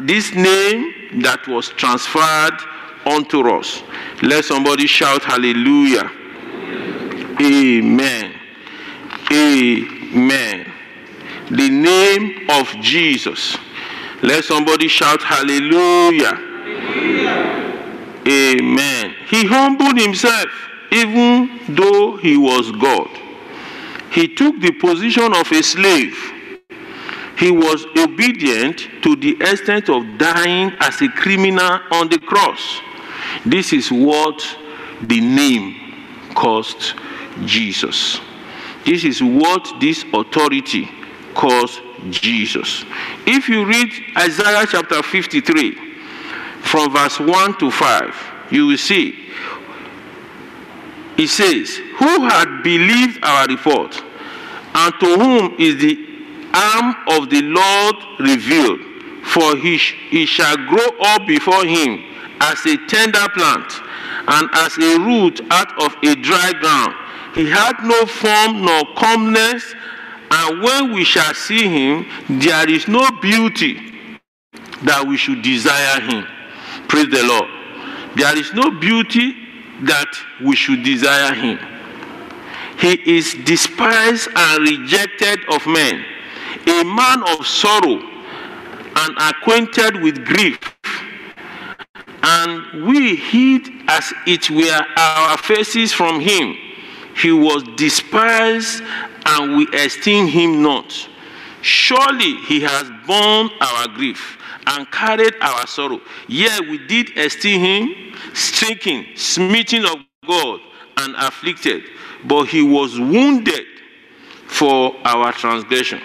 This 0.01 0.35
name 0.35 1.20
that 1.23 1.47
was 1.47 1.68
transferred 1.70 2.59
unto 3.07 3.49
us. 3.49 3.83
Let 4.23 4.44
somebody 4.44 4.87
shout 4.87 5.23
hallelujah. 5.23 6.11
Amen. 7.40 8.35
Amen. 9.31 10.73
The 11.51 11.68
name 11.68 12.49
of 12.51 12.68
Jesus. 12.81 13.57
Let 14.23 14.44
somebody 14.44 14.88
shout 14.88 15.23
hallelujah. 15.23 16.38
Amen. 18.27 19.14
He 19.29 19.44
humbled 19.47 19.99
himself 19.99 20.47
even 20.90 21.61
though 21.68 22.16
he 22.16 22.38
was 22.38 22.70
God. 22.73 23.09
He 24.14 24.29
took 24.29 24.61
the 24.61 24.70
position 24.70 25.35
of 25.35 25.50
a 25.50 25.61
slave. 25.61 26.16
He 27.37 27.50
was 27.50 27.85
obedient 27.98 28.79
to 29.03 29.16
the 29.16 29.37
extent 29.40 29.88
of 29.88 30.18
dying 30.18 30.72
as 30.79 31.03
a 31.03 31.09
criminal 31.09 31.81
on 31.90 32.09
the 32.09 32.20
cross. 32.20 32.81
This 33.44 33.72
is 33.72 33.90
what 33.90 34.40
the 35.03 35.20
name 35.20 35.74
cost 36.37 36.94
Jesus. 37.44 38.20
This 38.85 39.03
is 39.03 39.20
what 39.20 39.81
this 39.81 40.05
authority 40.14 40.88
calls 41.35 41.81
Jesus. 42.11 42.85
If 43.27 43.48
you 43.48 43.64
read 43.66 43.90
Isaiah 44.16 44.64
chapter 44.70 45.03
53, 45.03 45.74
from 46.61 46.92
verse 46.92 47.18
1 47.18 47.59
to 47.59 47.70
5, 47.72 48.14
you 48.53 48.68
will 48.68 48.79
see 48.79 49.24
it 51.16 51.29
says, 51.29 51.77
Who 51.98 52.27
had 52.29 52.43
believed 52.64 53.24
our 53.24 53.46
report, 53.46 54.03
and 54.74 54.94
to 55.00 55.07
whom 55.18 55.57
is 55.61 55.77
the 55.81 55.96
arm 56.55 56.96
of 57.09 57.31
the 57.31 57.42
Lord 57.42 57.96
revealed? 58.20 58.81
For 59.27 59.57
he, 59.57 59.79
sh- 59.79 59.96
he 60.11 60.27
shall 60.27 60.57
grow 60.57 60.88
up 61.03 61.27
before 61.29 61.64
him 61.64 62.03
as 62.40 62.66
a 62.66 62.77
tender 62.88 63.29
plant, 63.35 63.72
and 64.29 64.50
as 64.55 64.77
a 64.79 64.98
root 64.98 65.40
out 65.50 65.83
of 65.83 65.94
a 66.05 66.16
dry 66.16 66.53
ground. 66.61 66.94
He 67.35 67.48
had 67.50 67.74
no 67.85 68.07
form 68.07 68.64
nor 68.64 68.83
comeliness, 68.96 69.74
and 70.31 70.62
when 70.62 70.92
we 70.94 71.05
shall 71.05 71.35
see 71.35 71.68
him, 71.68 72.07
there 72.40 72.68
is 72.70 72.88
no 72.88 73.09
beauty 73.22 73.81
that 74.85 75.07
we 75.07 75.16
should 75.16 75.42
desire 75.42 76.00
him. 76.00 76.27
Praise 76.88 77.09
the 77.11 77.24
Lord. 77.24 77.48
There 78.16 78.38
is 78.38 78.53
no 78.55 78.70
beauty 78.70 79.35
that 79.85 80.09
we 80.44 80.57
should 80.57 80.83
desire 80.85 81.35
him. 81.35 81.59
He 82.78 83.16
is 83.16 83.34
despised 83.44 84.28
and 84.34 84.68
rejected 84.68 85.40
of 85.50 85.66
men, 85.66 86.04
a 86.66 86.84
man 86.84 87.22
of 87.28 87.46
sorrow 87.46 88.00
and 88.96 89.16
acquainted 89.18 90.02
with 90.02 90.24
grief. 90.24 90.58
And 92.22 92.87
we 92.87 93.16
hid 93.16 93.68
as 93.88 94.12
it 94.26 94.50
were 94.50 94.84
our 94.96 95.37
faces 95.38 95.92
from 95.92 96.20
him. 96.20 96.56
He 97.16 97.32
was 97.32 97.62
despised 97.76 98.82
and 99.26 99.56
we 99.56 99.66
esteem 99.76 100.26
him 100.26 100.62
not. 100.62 100.92
Surely 101.62 102.37
he 102.46 102.60
has 102.60 102.90
borne 103.06 103.50
our 103.60 103.88
grief 103.88 104.38
and 104.66 104.90
carried 104.90 105.34
our 105.40 105.66
sorrow. 105.66 106.00
Yet 106.28 106.60
we 106.62 106.78
did 106.87 107.16
esteem 107.16 107.60
him 107.60 108.14
stricken, 108.34 109.06
smitten 109.14 109.84
of 109.84 109.96
God, 110.26 110.60
and 110.98 111.14
afflicted. 111.16 111.84
But 112.24 112.44
he 112.44 112.62
was 112.62 112.98
wounded 112.98 113.66
for 114.46 114.94
our 115.05 115.33
transgression, 115.33 116.00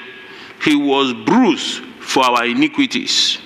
he 0.63 0.76
was 0.76 1.13
bruised 1.26 1.84
for 2.02 2.24
our 2.24 2.45
iniquities. 2.45 3.38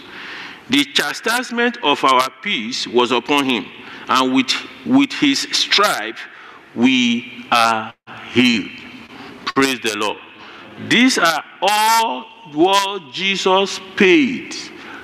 The 0.70 0.86
chastisement 0.86 1.78
of 1.84 2.04
our 2.04 2.30
peace 2.42 2.88
was 2.88 3.12
upon 3.12 3.46
him, 3.46 3.66
and 4.08 4.34
with, 4.34 4.54
with 4.86 5.12
his 5.12 5.42
stripe 5.52 6.18
we 6.74 7.46
are 7.52 7.94
healed. 8.32 8.72
Praise 9.54 9.80
the 9.82 9.96
Lord. 9.98 10.18
These 10.88 11.18
are 11.18 11.44
all 11.62 12.26
what 12.54 13.12
Jesus 13.12 13.80
paid, 13.96 14.56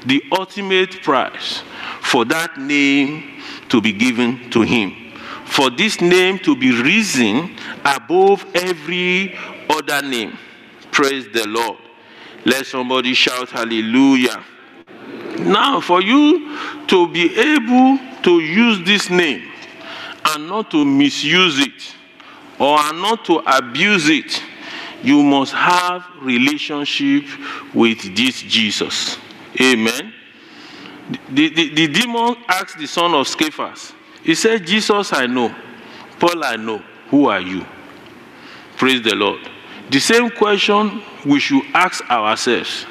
the 0.06 0.24
ultimate 0.32 1.04
price 1.04 1.62
for 2.02 2.26
that 2.26 2.58
name 2.58 3.42
to 3.70 3.82
be 3.82 3.94
given 3.94 4.50
to 4.52 4.62
him. 4.62 5.09
For 5.50 5.70
this 5.70 6.00
name 6.00 6.40
to 6.40 6.56
be 6.56 6.72
risen 6.82 7.56
above 7.84 8.46
every 8.56 9.38
other 9.70 10.02
name. 10.02 10.38
Praise 10.92 11.28
the 11.34 11.48
Lord. 11.48 11.78
Let 12.46 12.66
somebody 12.66 13.14
shout 13.14 13.50
hallelujah. 13.50 14.44
Now, 15.40 15.82
for 15.82 16.02
you 16.02 16.58
to 16.88 17.08
be 17.08 17.38
able 17.38 18.00
to 18.24 18.40
use 18.40 18.86
this 18.86 19.10
name 19.10 19.50
and 20.26 20.48
not 20.48 20.70
to 20.72 20.86
misuse 20.86 21.60
it 21.60 21.96
or 22.60 22.78
not 22.94 23.26
to 23.26 23.38
abuse 23.46 24.10
it, 24.10 24.44
you 25.02 25.24
must 25.24 25.54
have 25.54 26.06
relationship 26.22 27.24
with 27.74 28.16
this 28.16 28.42
Jesus. 28.42 29.18
Amen. 29.62 30.14
The, 31.30 31.50
the, 31.50 31.74
the 31.74 31.88
demon 31.88 32.36
asked 32.48 32.78
the 32.78 32.86
son 32.86 33.14
of 33.14 33.28
Scaphas, 33.28 33.94
he 34.30 34.36
said, 34.36 34.64
Jesus, 34.64 35.12
I 35.12 35.26
know. 35.26 35.50
Paul, 36.20 36.44
I 36.44 36.56
know. 36.56 36.84
Who 37.10 37.30
are 37.30 37.42
you? 37.42 37.66
Praise 38.78 39.02
the 39.02 39.16
Lord. 39.16 39.40
The 39.90 40.00
same 40.00 40.30
question 40.30 41.02
we 41.26 41.40
should 41.40 41.64
ask 41.74 42.08
ourselves 42.12 42.86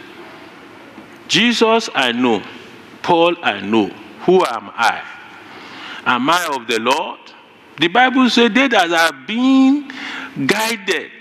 Jesus, 1.28 1.88
I 1.94 2.10
know. 2.10 2.42
Paul, 3.04 3.36
I 3.40 3.60
know. 3.60 3.86
Who 4.26 4.44
am 4.44 4.70
I? 4.74 5.00
Am 6.04 6.28
I 6.28 6.44
of 6.56 6.66
the 6.66 6.80
Lord? 6.80 7.20
The 7.78 7.86
Bible 7.86 8.28
says 8.30 8.50
they 8.52 8.66
that 8.66 8.90
are 8.90 9.16
being 9.24 9.92
guided, 10.44 11.12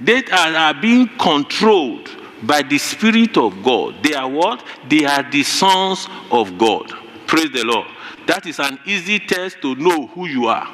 they 0.00 0.22
that 0.22 0.54
are 0.54 0.80
being 0.80 1.06
controlled 1.18 2.08
by 2.44 2.62
the 2.62 2.78
Spirit 2.78 3.36
of 3.36 3.62
God. 3.62 4.02
They 4.02 4.14
are 4.14 4.26
what? 4.30 4.64
They 4.88 5.04
are 5.04 5.30
the 5.30 5.42
sons 5.42 6.08
of 6.30 6.56
God. 6.56 6.90
Praise 7.26 7.50
the 7.50 7.64
Lord. 7.66 7.88
That 8.26 8.46
is 8.46 8.58
an 8.58 8.78
easy 8.86 9.18
test 9.18 9.60
to 9.62 9.74
know 9.76 10.06
who 10.08 10.26
you 10.26 10.46
are. 10.46 10.68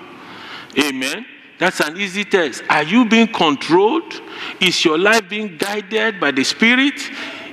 Amen. 0.79 1.27
That's 1.59 1.81
an 1.81 1.97
easy 1.97 2.25
test. 2.25 2.63
Are 2.69 2.83
you 2.83 3.09
being 3.09 3.29
controlled? 3.29 4.21
Is 4.61 4.85
your 4.85 4.99
life 4.99 5.29
being 5.29 5.57
guided 5.57 6.19
by 6.19 6.33
the 6.33 6.45
Spirit? 6.45 6.95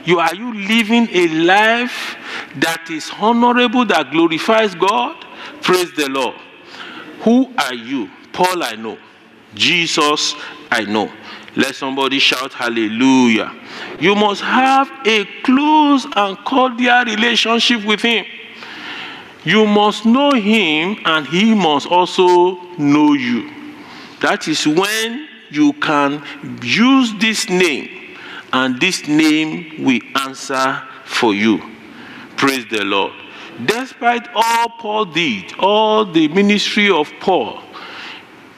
You 0.05 0.19
are 0.19 0.33
you 0.33 0.53
living 0.53 1.07
a 1.11 1.27
life 1.27 2.15
that 2.55 2.89
is 2.89 3.11
honorable, 3.19 3.85
that 3.85 4.11
glorifies 4.11 4.73
God? 4.73 5.23
Praise 5.61 5.91
the 5.93 6.09
Lord. 6.09 6.35
Who 7.21 7.53
are 7.57 7.73
you? 7.73 8.09
Paul, 8.31 8.63
I 8.63 8.75
know. 8.75 8.97
Jesus, 9.53 10.35
I 10.71 10.85
know. 10.85 11.11
Let 11.55 11.75
somebody 11.75 12.19
shout 12.19 12.53
hallelujah. 12.53 13.53
You 13.99 14.15
must 14.15 14.41
have 14.41 14.89
a 15.05 15.25
close 15.43 16.07
and 16.15 16.37
cordial 16.45 17.03
relationship 17.05 17.83
with 17.85 18.01
Him. 18.01 18.25
You 19.43 19.65
must 19.65 20.05
know 20.05 20.31
Him, 20.31 20.97
and 21.05 21.25
He 21.27 21.53
must 21.53 21.87
also 21.87 22.59
know 22.77 23.13
you. 23.13 23.51
That 24.21 24.47
is 24.47 24.67
when 24.67 25.27
you 25.49 25.73
can 25.73 26.23
use 26.61 27.13
this 27.19 27.49
name, 27.49 28.17
and 28.51 28.79
this 28.79 29.07
name 29.07 29.83
will 29.83 30.01
answer 30.15 30.83
for 31.05 31.33
you. 31.33 31.61
Praise 32.35 32.65
the 32.69 32.83
Lord. 32.83 33.13
Despite 33.65 34.27
all 34.33 34.69
Paul 34.79 35.05
did, 35.05 35.53
all 35.59 36.05
the 36.05 36.27
ministry 36.29 36.89
of 36.89 37.11
Paul, 37.19 37.61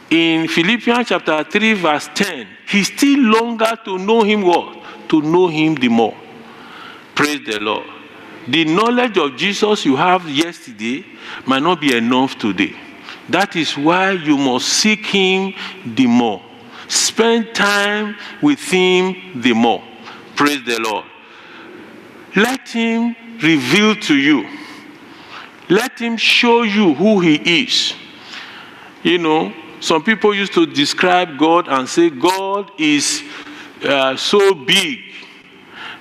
in 0.09 0.47
Philippians 0.47 1.07
chapter 1.07 1.43
3, 1.43 1.73
verse 1.73 2.09
10, 2.13 2.47
he 2.67 2.83
still 2.83 3.19
longer 3.19 3.77
to 3.85 3.97
know 3.97 4.23
him 4.23 4.41
what? 4.41 4.77
To 5.09 5.21
know 5.21 5.47
him 5.47 5.75
the 5.75 5.87
more. 5.87 6.15
Praise 7.15 7.45
the 7.45 7.59
Lord. 7.59 8.00
The 8.47 8.65
knowledge 8.65 9.17
of 9.17 9.37
Jesus 9.37 9.85
you 9.85 9.95
have 9.95 10.27
yesterday 10.29 11.05
might 11.45 11.61
not 11.61 11.79
be 11.79 11.95
enough 11.95 12.37
today. 12.37 12.75
That 13.29 13.55
is 13.55 13.77
why 13.77 14.11
you 14.11 14.37
must 14.37 14.67
seek 14.67 15.05
him 15.05 15.53
the 15.85 16.07
more. 16.07 16.41
Spend 16.87 17.53
time 17.53 18.17
with 18.41 18.59
him 18.59 19.41
the 19.41 19.53
more. 19.53 19.83
Praise 20.35 20.63
the 20.65 20.79
Lord. 20.79 21.05
Let 22.35 22.67
him 22.67 23.15
reveal 23.41 23.95
to 23.95 24.15
you. 24.15 24.47
Let 25.69 25.99
him 25.99 26.17
show 26.17 26.63
you 26.63 26.93
who 26.93 27.19
he 27.19 27.63
is. 27.63 27.93
You 29.03 29.17
know, 29.19 29.53
some 29.79 30.03
people 30.03 30.33
used 30.33 30.53
to 30.53 30.65
describe 30.65 31.37
God 31.37 31.67
and 31.67 31.87
say 31.87 32.09
God 32.09 32.71
is 32.77 33.23
uh, 33.83 34.15
so 34.15 34.53
big, 34.53 34.99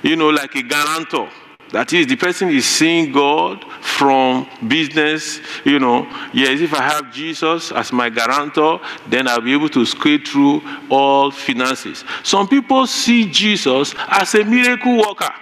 you 0.03 0.16
know, 0.16 0.31
like 0.31 0.55
a 0.57 0.62
guarantor. 0.62 1.29
That 1.72 1.92
is, 1.92 2.09
the 2.09 2.16
person 2.16 2.48
is 2.48 2.66
seeing 2.66 3.12
God 3.12 3.64
from 3.80 4.48
business, 4.66 5.40
you 5.64 5.78
know. 5.78 6.04
Yes, 6.33 6.61
if 6.61 6.74
I 6.74 6.83
have 6.83 7.12
Jesus 7.12 7.70
as 7.70 7.92
my 7.92 8.11
guarantor, 8.11 8.80
then 9.09 9.28
I'll 9.28 9.40
be 9.40 9.52
able 9.52 9.68
to 9.70 9.87
scale 9.87 10.18
through 10.24 10.62
all 10.90 11.30
finances. 11.30 12.04
Some 12.24 12.48
people 12.48 12.87
see 12.88 13.30
Jesus 13.30 13.94
as 14.09 14.35
a 14.35 14.44
miracle 14.44 14.98
worker. 14.98 15.33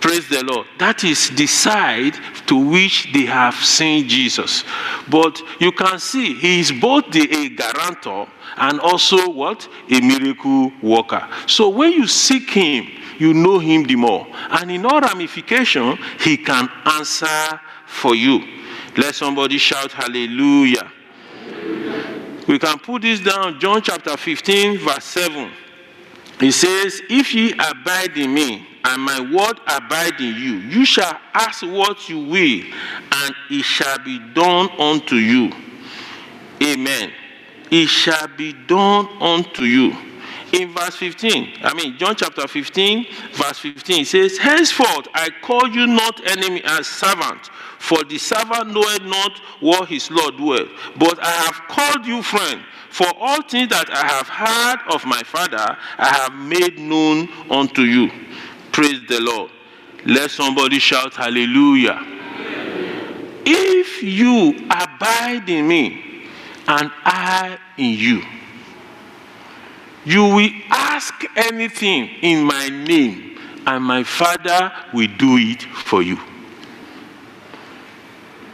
Praise 0.00 0.28
the 0.28 0.44
Lord. 0.44 0.66
That 0.78 1.04
is 1.04 1.30
the 1.30 1.46
side 1.46 2.14
to 2.46 2.56
which 2.56 3.12
they 3.12 3.24
have 3.24 3.54
seen 3.54 4.08
Jesus. 4.08 4.64
But 5.08 5.40
you 5.60 5.72
can 5.72 5.98
see 5.98 6.34
he 6.34 6.60
is 6.60 6.72
both 6.72 7.10
the, 7.10 7.22
a 7.22 7.48
guarantor 7.50 8.28
and 8.56 8.80
also 8.80 9.28
what? 9.30 9.68
A 9.90 10.00
miracle 10.00 10.72
worker. 10.82 11.26
So 11.46 11.68
when 11.68 11.92
you 11.92 12.06
seek 12.06 12.50
him, 12.50 12.86
you 13.18 13.34
know 13.34 13.58
him 13.58 13.84
the 13.84 13.96
more. 13.96 14.26
And 14.50 14.70
in 14.70 14.84
all 14.86 15.00
ramification, 15.00 15.98
he 16.20 16.36
can 16.36 16.68
answer 16.84 17.60
for 17.86 18.14
you. 18.14 18.42
Let 18.96 19.14
somebody 19.14 19.58
shout 19.58 19.92
hallelujah. 19.92 20.90
We 22.48 22.58
can 22.58 22.78
put 22.78 23.02
this 23.02 23.20
down, 23.20 23.58
John 23.58 23.82
chapter 23.82 24.16
15, 24.16 24.78
verse 24.78 25.04
7. 25.04 25.50
He 26.38 26.50
says, 26.50 27.02
If 27.10 27.34
ye 27.34 27.52
abide 27.52 28.16
in 28.16 28.32
me, 28.32 28.66
and 28.84 29.02
my 29.02 29.20
word 29.20 29.58
abide 29.66 30.20
in 30.20 30.34
you, 30.36 30.58
you 30.58 30.84
shall 30.84 31.18
ask 31.34 31.62
what 31.62 32.08
you 32.08 32.20
will, 32.20 32.62
and 33.12 33.34
it 33.50 33.64
shall 33.64 33.98
be 33.98 34.20
done 34.32 34.70
unto 34.78 35.16
you. 35.16 35.50
Amen. 36.62 37.10
It 37.70 37.88
shall 37.88 38.28
be 38.28 38.52
done 38.52 39.08
unto 39.20 39.64
you. 39.64 40.05
In 40.52 40.72
verse 40.72 40.96
15, 40.96 41.54
I 41.62 41.74
mean, 41.74 41.98
John 41.98 42.14
chapter 42.14 42.46
15, 42.46 43.06
verse 43.32 43.58
15, 43.58 44.02
it 44.02 44.06
says, 44.06 44.38
Henceforth 44.38 45.08
I 45.12 45.30
call 45.42 45.68
you 45.68 45.86
not 45.86 46.24
enemy 46.30 46.62
as 46.64 46.86
servant, 46.86 47.50
for 47.78 48.04
the 48.04 48.16
servant 48.16 48.72
knoweth 48.72 49.02
not 49.02 49.32
what 49.60 49.88
his 49.88 50.10
Lord 50.10 50.36
doeth, 50.36 50.68
but 50.98 51.18
I 51.20 51.30
have 51.30 51.60
called 51.68 52.06
you 52.06 52.22
friend. 52.22 52.62
For 52.90 53.08
all 53.20 53.42
things 53.42 53.68
that 53.68 53.90
I 53.90 54.06
have 54.06 54.28
heard 54.28 54.94
of 54.94 55.04
my 55.04 55.22
Father, 55.22 55.76
I 55.98 56.08
have 56.08 56.32
made 56.32 56.78
known 56.78 57.28
unto 57.50 57.82
you. 57.82 58.10
Praise 58.72 59.00
the 59.08 59.20
Lord. 59.20 59.50
Let 60.06 60.30
somebody 60.30 60.78
shout 60.78 61.14
hallelujah. 61.14 62.00
If 63.44 64.02
you 64.02 64.50
abide 64.70 65.48
in 65.48 65.68
me 65.68 66.28
and 66.68 66.90
I 67.04 67.58
in 67.76 67.98
you, 67.98 68.22
you 70.06 70.22
will 70.22 70.50
ask 70.70 71.24
anything 71.34 72.08
in 72.22 72.44
my 72.44 72.68
name, 72.68 73.38
and 73.66 73.84
my 73.84 74.04
Father 74.04 74.72
will 74.94 75.08
do 75.18 75.36
it 75.36 75.62
for 75.62 76.00
you. 76.00 76.16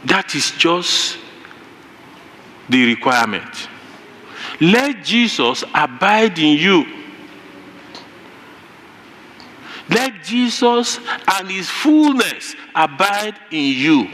That 0.05 0.33
is 0.33 0.49
just 0.51 1.19
the 2.67 2.85
requirement. 2.87 3.69
Let 4.59 5.03
Jesus 5.03 5.63
abide 5.75 6.39
in 6.39 6.57
you. 6.57 6.85
Let 9.89 10.23
Jesus 10.23 10.99
and 11.37 11.51
his 11.51 11.69
fullness 11.69 12.55
abide 12.73 13.39
in 13.51 13.77
you. 13.77 14.07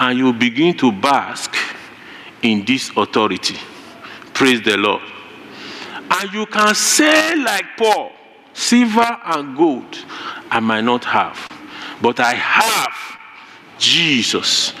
And 0.00 0.18
you 0.18 0.32
begin 0.32 0.76
to 0.78 0.92
bask 0.92 1.54
in 2.40 2.64
this 2.64 2.90
authority. 2.96 3.56
Praise 4.32 4.62
the 4.62 4.78
Lord. 4.78 5.02
And 6.10 6.32
you 6.32 6.46
can 6.46 6.74
say, 6.74 7.36
like 7.36 7.64
Paul, 7.76 8.12
silver 8.52 9.18
and 9.24 9.56
gold 9.56 10.04
I 10.50 10.60
might 10.60 10.84
not 10.84 11.04
have, 11.04 11.48
but 12.00 12.20
I 12.20 12.34
have 12.34 13.18
Jesus. 13.78 14.72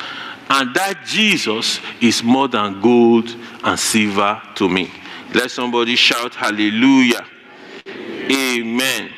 And 0.50 0.74
that 0.74 1.04
Jesus 1.06 1.78
is 2.00 2.22
more 2.22 2.48
than 2.48 2.80
gold 2.80 3.34
and 3.62 3.78
silver 3.78 4.40
to 4.54 4.68
me. 4.68 4.90
Let 5.34 5.50
somebody 5.50 5.94
shout 5.94 6.34
hallelujah. 6.34 7.26
Amen. 7.86 9.10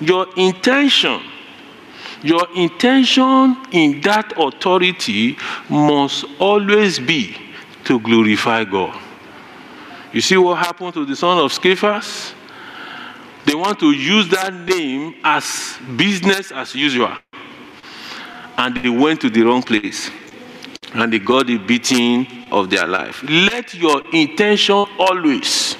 Your 0.00 0.26
intention, 0.36 1.20
your 2.22 2.46
intention 2.56 3.56
in 3.72 4.00
that 4.00 4.32
authority 4.38 5.36
must 5.68 6.24
always 6.38 6.98
be 6.98 7.36
to 7.84 8.00
glorify 8.00 8.64
God. 8.64 8.98
You 10.14 10.20
see 10.20 10.36
what 10.36 10.58
happened 10.58 10.94
to 10.94 11.04
the 11.04 11.16
son 11.16 11.38
of 11.38 11.52
Scaphas? 11.52 12.34
They 13.46 13.56
want 13.56 13.80
to 13.80 13.90
use 13.90 14.28
that 14.28 14.54
name 14.54 15.16
as 15.24 15.76
business 15.96 16.52
as 16.52 16.72
usual. 16.72 17.10
And 18.56 18.76
they 18.76 18.88
went 18.88 19.20
to 19.22 19.28
the 19.28 19.42
wrong 19.42 19.64
place. 19.64 20.12
And 20.94 21.12
they 21.12 21.18
got 21.18 21.48
the 21.48 21.58
beating 21.58 22.46
of 22.52 22.70
their 22.70 22.86
life. 22.86 23.24
Let 23.28 23.74
your 23.74 24.02
intention 24.12 24.86
always, 25.00 25.74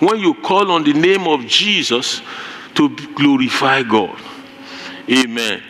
when 0.00 0.18
you 0.18 0.34
call 0.34 0.72
on 0.72 0.82
the 0.82 0.92
name 0.92 1.28
of 1.28 1.46
Jesus, 1.46 2.20
to 2.74 2.88
glorify 3.14 3.84
God. 3.84 4.18
Amen. 5.08 5.62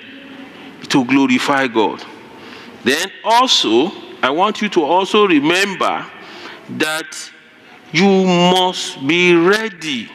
To 0.88 1.04
glorify 1.04 1.66
God. 1.66 2.02
Then 2.84 3.06
also, 3.22 3.92
I 4.22 4.30
want 4.30 4.62
you 4.62 4.70
to 4.70 4.82
also 4.82 5.26
remember 5.26 6.06
that 6.70 7.32
you 7.92 8.24
must 8.24 9.06
be 9.06 9.34
ready 9.34 10.08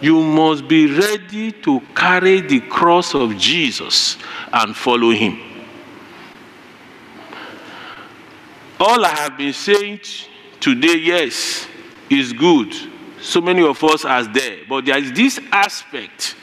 You 0.00 0.22
must 0.22 0.66
be 0.66 0.86
ready 0.86 1.52
to 1.52 1.80
carry 1.94 2.40
the 2.40 2.60
cross 2.60 3.14
of 3.14 3.36
Jesus 3.36 4.16
and 4.52 4.74
follow 4.74 5.10
him. 5.10 5.38
All 8.78 9.04
I 9.04 9.10
have 9.10 9.36
been 9.36 9.52
saying 9.52 10.00
today, 10.58 10.96
yes, 10.96 11.66
is 12.08 12.32
good. 12.32 12.74
So 13.20 13.42
many 13.42 13.62
of 13.62 13.84
us 13.84 14.06
are 14.06 14.24
there. 14.24 14.60
But 14.66 14.86
there 14.86 14.96
is 14.96 15.12
this 15.12 15.38
aspect 15.52 16.34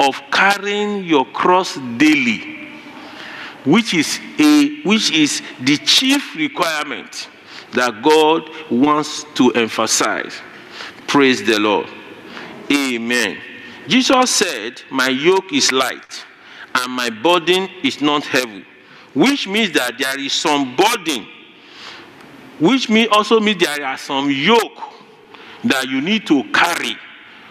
of 0.00 0.20
carrying 0.32 1.04
your 1.04 1.26
cross 1.26 1.76
daily, 1.96 2.70
which 3.64 3.94
is 3.94 4.18
a 4.38 4.80
which 4.82 5.12
is 5.12 5.42
the 5.60 5.76
chief 5.76 6.34
requirement 6.34 7.28
that 7.72 8.02
God 8.02 8.48
wants 8.70 9.24
to 9.34 9.52
emphasize. 9.52 10.40
Praise 11.06 11.44
the 11.44 11.58
Lord. 11.58 11.88
Amen. 12.70 13.38
Jesus 13.88 14.30
said, 14.30 14.82
My 14.90 15.08
yoke 15.08 15.52
is 15.52 15.72
light 15.72 16.24
and 16.74 16.92
my 16.92 17.10
burden 17.10 17.68
is 17.82 18.00
not 18.00 18.24
heavy, 18.24 18.64
which 19.14 19.48
means 19.48 19.72
that 19.72 19.98
there 19.98 20.18
is 20.18 20.32
some 20.32 20.76
burden, 20.76 21.26
which 22.58 22.88
mean 22.88 23.08
also 23.10 23.40
means 23.40 23.62
there 23.62 23.84
are 23.84 23.98
some 23.98 24.30
yoke 24.30 24.82
that 25.64 25.88
you 25.88 26.00
need 26.00 26.26
to 26.26 26.44
carry 26.52 26.96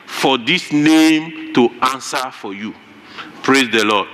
for 0.06 0.38
this 0.38 0.72
name 0.72 1.54
to 1.54 1.70
answer 1.82 2.32
for 2.32 2.54
you. 2.54 2.74
Praise 3.44 3.70
the 3.72 3.84
Lord. 3.84 4.08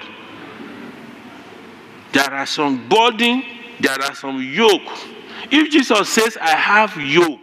There 2.11 2.33
are 2.33 2.45
some 2.45 2.87
burden, 2.89 3.43
there 3.79 4.01
are 4.01 4.15
some 4.15 4.41
yoke. 4.41 5.14
If 5.51 5.71
Jesus 5.71 6.09
says, 6.09 6.37
I 6.41 6.55
have 6.55 6.95
yoke 6.97 7.39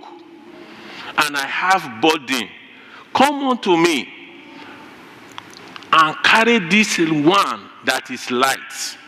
and 1.18 1.36
I 1.36 1.46
have 1.46 2.00
burden, 2.00 2.48
come 3.14 3.48
unto 3.48 3.76
me 3.76 4.08
and 5.92 6.16
carry 6.24 6.58
this 6.58 6.98
one 6.98 7.68
that 7.84 8.10
is 8.10 8.30
light 8.30 8.98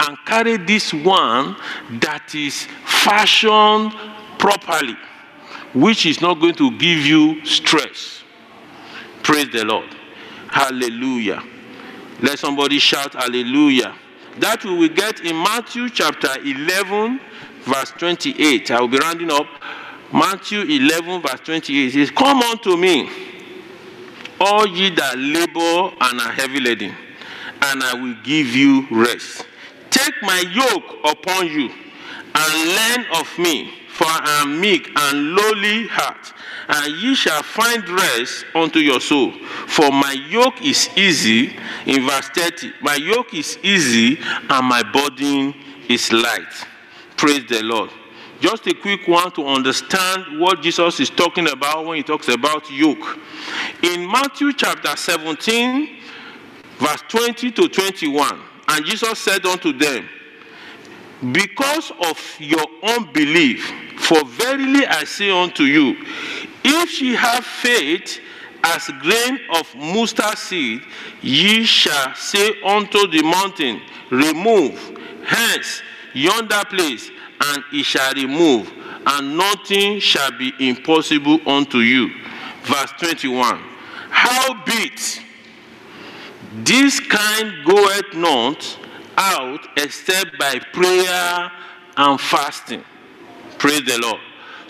and 0.00 0.16
carry 0.26 0.56
this 0.58 0.92
one 0.92 1.56
that 2.00 2.34
is 2.34 2.66
fashioned 2.84 3.92
properly 4.38 4.96
which 5.74 6.04
is 6.06 6.20
not 6.20 6.38
going 6.38 6.54
to 6.54 6.70
give 6.78 6.98
you 6.98 7.44
stress. 7.46 8.22
Praise 9.22 9.48
the 9.50 9.64
Lord. 9.64 9.88
Hallelujah. 10.48 11.42
Let 12.20 12.38
somebody 12.38 12.78
shout 12.78 13.14
hallelujah. 13.14 13.94
That 14.38 14.64
we 14.64 14.74
will 14.74 14.88
get 14.88 15.20
in 15.20 15.36
Matthew 15.36 15.88
chapter 15.90 16.28
11, 16.42 17.20
verse 17.62 17.92
28. 17.98 18.70
I 18.70 18.80
will 18.80 18.88
be 18.88 18.98
rounding 18.98 19.30
up. 19.30 19.46
Matthew 20.12 20.60
11, 20.60 21.22
verse 21.22 21.40
28 21.44 21.86
it 21.86 21.92
says, 21.92 22.10
Come 22.10 22.42
unto 22.42 22.76
me, 22.76 23.10
all 24.40 24.66
ye 24.66 24.90
that 24.90 25.18
labor 25.18 25.96
and 26.00 26.20
are 26.20 26.32
heavy 26.32 26.60
laden, 26.60 26.94
and 27.62 27.82
I 27.82 27.94
will 27.94 28.16
give 28.22 28.48
you 28.48 28.86
rest. 28.90 29.46
Take 29.90 30.14
my 30.22 30.44
yoke 30.52 30.98
upon 31.04 31.46
you 31.46 31.70
and 32.34 32.68
learn 32.68 33.20
of 33.20 33.38
me 33.38 33.82
for 33.92 34.06
I 34.06 34.40
am 34.42 34.60
meek 34.60 34.90
and 34.96 35.34
lowly 35.34 35.86
heart, 35.88 36.32
and 36.68 36.94
ye 36.96 37.14
shall 37.14 37.42
find 37.42 37.88
rest 37.88 38.44
unto 38.54 38.78
your 38.78 39.00
soul. 39.00 39.32
For 39.66 39.90
my 39.90 40.12
yoke 40.28 40.62
is 40.62 40.88
easy, 40.96 41.56
in 41.86 42.06
verse 42.06 42.28
30, 42.28 42.72
my 42.80 42.96
yoke 42.96 43.34
is 43.34 43.58
easy 43.62 44.18
and 44.48 44.66
my 44.66 44.82
burden 44.82 45.54
is 45.88 46.12
light. 46.12 46.52
Praise 47.16 47.44
the 47.48 47.62
Lord. 47.62 47.90
Just 48.40 48.66
a 48.66 48.74
quick 48.74 49.06
one 49.06 49.30
to 49.32 49.46
understand 49.46 50.40
what 50.40 50.62
Jesus 50.62 50.98
is 50.98 51.10
talking 51.10 51.48
about 51.48 51.86
when 51.86 51.98
he 51.98 52.02
talks 52.02 52.28
about 52.28 52.68
yoke. 52.70 53.18
In 53.82 54.10
Matthew 54.10 54.52
chapter 54.52 54.96
17, 54.96 55.88
verse 56.78 57.02
20 57.08 57.52
to 57.52 57.68
21, 57.68 58.40
and 58.68 58.84
Jesus 58.84 59.18
said 59.20 59.46
unto 59.46 59.72
them, 59.72 60.08
because 61.30 61.92
of 62.04 62.36
your 62.40 62.66
unbelief. 62.82 63.72
For 63.98 64.24
verily 64.24 64.84
I 64.86 65.04
say 65.04 65.30
unto 65.30 65.62
you, 65.62 65.96
if 66.64 67.00
ye 67.00 67.14
have 67.14 67.44
faith 67.44 68.20
as 68.64 68.88
grain 69.00 69.38
of 69.54 69.74
mustard 69.74 70.38
seed, 70.38 70.82
ye 71.20 71.64
shall 71.64 72.14
say 72.14 72.52
unto 72.64 73.06
the 73.08 73.22
mountain, 73.22 73.80
Remove 74.10 74.98
hence 75.24 75.82
yonder 76.14 76.62
place, 76.68 77.10
and 77.40 77.64
it 77.72 77.84
shall 77.84 78.12
remove, 78.14 78.70
and 79.06 79.36
nothing 79.36 79.98
shall 79.98 80.30
be 80.38 80.52
impossible 80.58 81.38
unto 81.48 81.78
you. 81.78 82.10
Verse 82.64 82.92
21. 82.98 83.60
Howbeit, 84.10 85.20
this 86.64 87.00
kind 87.00 87.64
goeth 87.64 88.14
not 88.14 88.78
out 89.16 89.66
except 89.76 90.38
by 90.38 90.58
prayer 90.72 91.50
and 91.96 92.20
fasting. 92.20 92.84
Praise 93.58 93.84
the 93.84 93.98
Lord. 94.02 94.20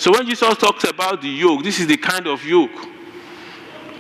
So 0.03 0.11
when 0.11 0.27
Jesus 0.27 0.59
talks 0.59 0.83
about 0.83 1.23
the 1.23 1.29
yoke, 1.29 1.63
this 1.63 1.79
is 1.79 1.87
the 1.87 1.97
kind 1.97 2.27
of 2.27 2.45
yoke. 2.45 2.75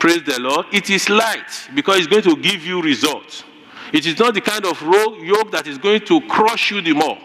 Praise 0.01 0.25
the 0.25 0.41
Lord. 0.41 0.67
It 0.73 0.91
is 0.91 1.09
light 1.09 1.71
because 1.77 1.99
it's 1.99 2.09
going 2.09 2.25
to 2.25 2.35
give 2.35 2.67
you 2.67 2.83
results. 2.83 3.45
It 3.93 4.05
is 4.05 4.19
not 4.19 4.35
the 4.35 4.41
kind 4.41 4.67
of 4.67 4.83
yoke 4.83 5.53
that 5.53 5.69
is 5.69 5.79
going 5.79 6.01
to 6.07 6.21
crush 6.23 6.73
you 6.73 6.81
the 6.81 6.93
more. 6.93 7.17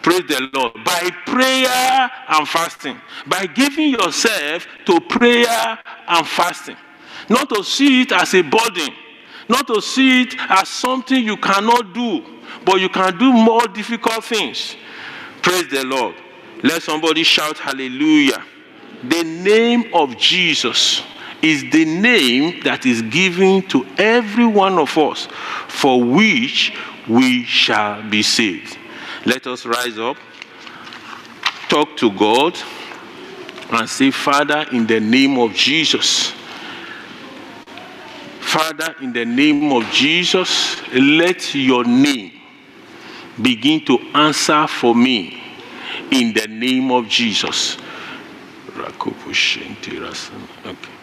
Praise 0.00 0.22
the 0.28 0.48
Lord. 0.54 0.74
By 0.84 1.10
prayer 1.26 2.08
and 2.28 2.46
fasting. 2.46 3.00
By 3.26 3.46
giving 3.46 3.90
yourself 3.90 4.64
to 4.86 5.00
prayer 5.00 5.76
and 6.06 6.24
fasting. 6.24 6.76
Not 7.28 7.48
to 7.48 7.64
see 7.64 8.02
it 8.02 8.12
as 8.12 8.32
a 8.34 8.42
burden. 8.42 8.94
Not 9.48 9.66
to 9.66 9.82
see 9.82 10.22
it 10.22 10.36
as 10.38 10.68
something 10.68 11.24
you 11.24 11.36
cannot 11.36 11.92
do 11.92 12.22
but 12.64 12.80
you 12.80 12.88
can 12.88 13.18
do 13.18 13.32
more 13.32 13.66
difficult 13.66 14.22
things. 14.22 14.76
Praise 15.42 15.68
the 15.68 15.84
Lord. 15.84 16.14
Let 16.62 16.82
somebody 16.82 17.22
shout 17.22 17.58
hallelujah. 17.58 18.44
The 19.04 19.24
name 19.24 19.94
of 19.94 20.16
Jesus 20.18 21.02
is 21.42 21.64
the 21.70 21.84
name 21.84 22.60
that 22.64 22.84
is 22.84 23.00
given 23.02 23.62
to 23.68 23.86
every 23.96 24.46
one 24.46 24.78
of 24.78 24.96
us 24.98 25.26
for 25.68 26.02
which 26.02 26.76
we 27.08 27.44
shall 27.44 28.02
be 28.08 28.22
saved. 28.22 28.76
Let 29.24 29.46
us 29.46 29.64
rise 29.64 29.98
up, 29.98 30.16
talk 31.68 31.96
to 31.98 32.10
God, 32.10 32.58
and 33.72 33.88
say, 33.88 34.10
Father, 34.10 34.66
in 34.72 34.86
the 34.86 35.00
name 35.00 35.38
of 35.38 35.54
Jesus. 35.54 36.32
Father, 38.40 38.96
in 39.00 39.12
the 39.12 39.24
name 39.24 39.72
of 39.72 39.84
Jesus, 39.92 40.76
let 40.92 41.54
your 41.54 41.84
name 41.84 42.32
begin 43.40 43.82
to 43.86 43.98
answer 44.14 44.66
for 44.66 44.94
me 44.94 45.39
in 46.12 46.32
the 46.34 46.46
name 46.48 46.90
of 46.90 47.08
Jesus. 47.08 47.76
Okay. 50.64 50.99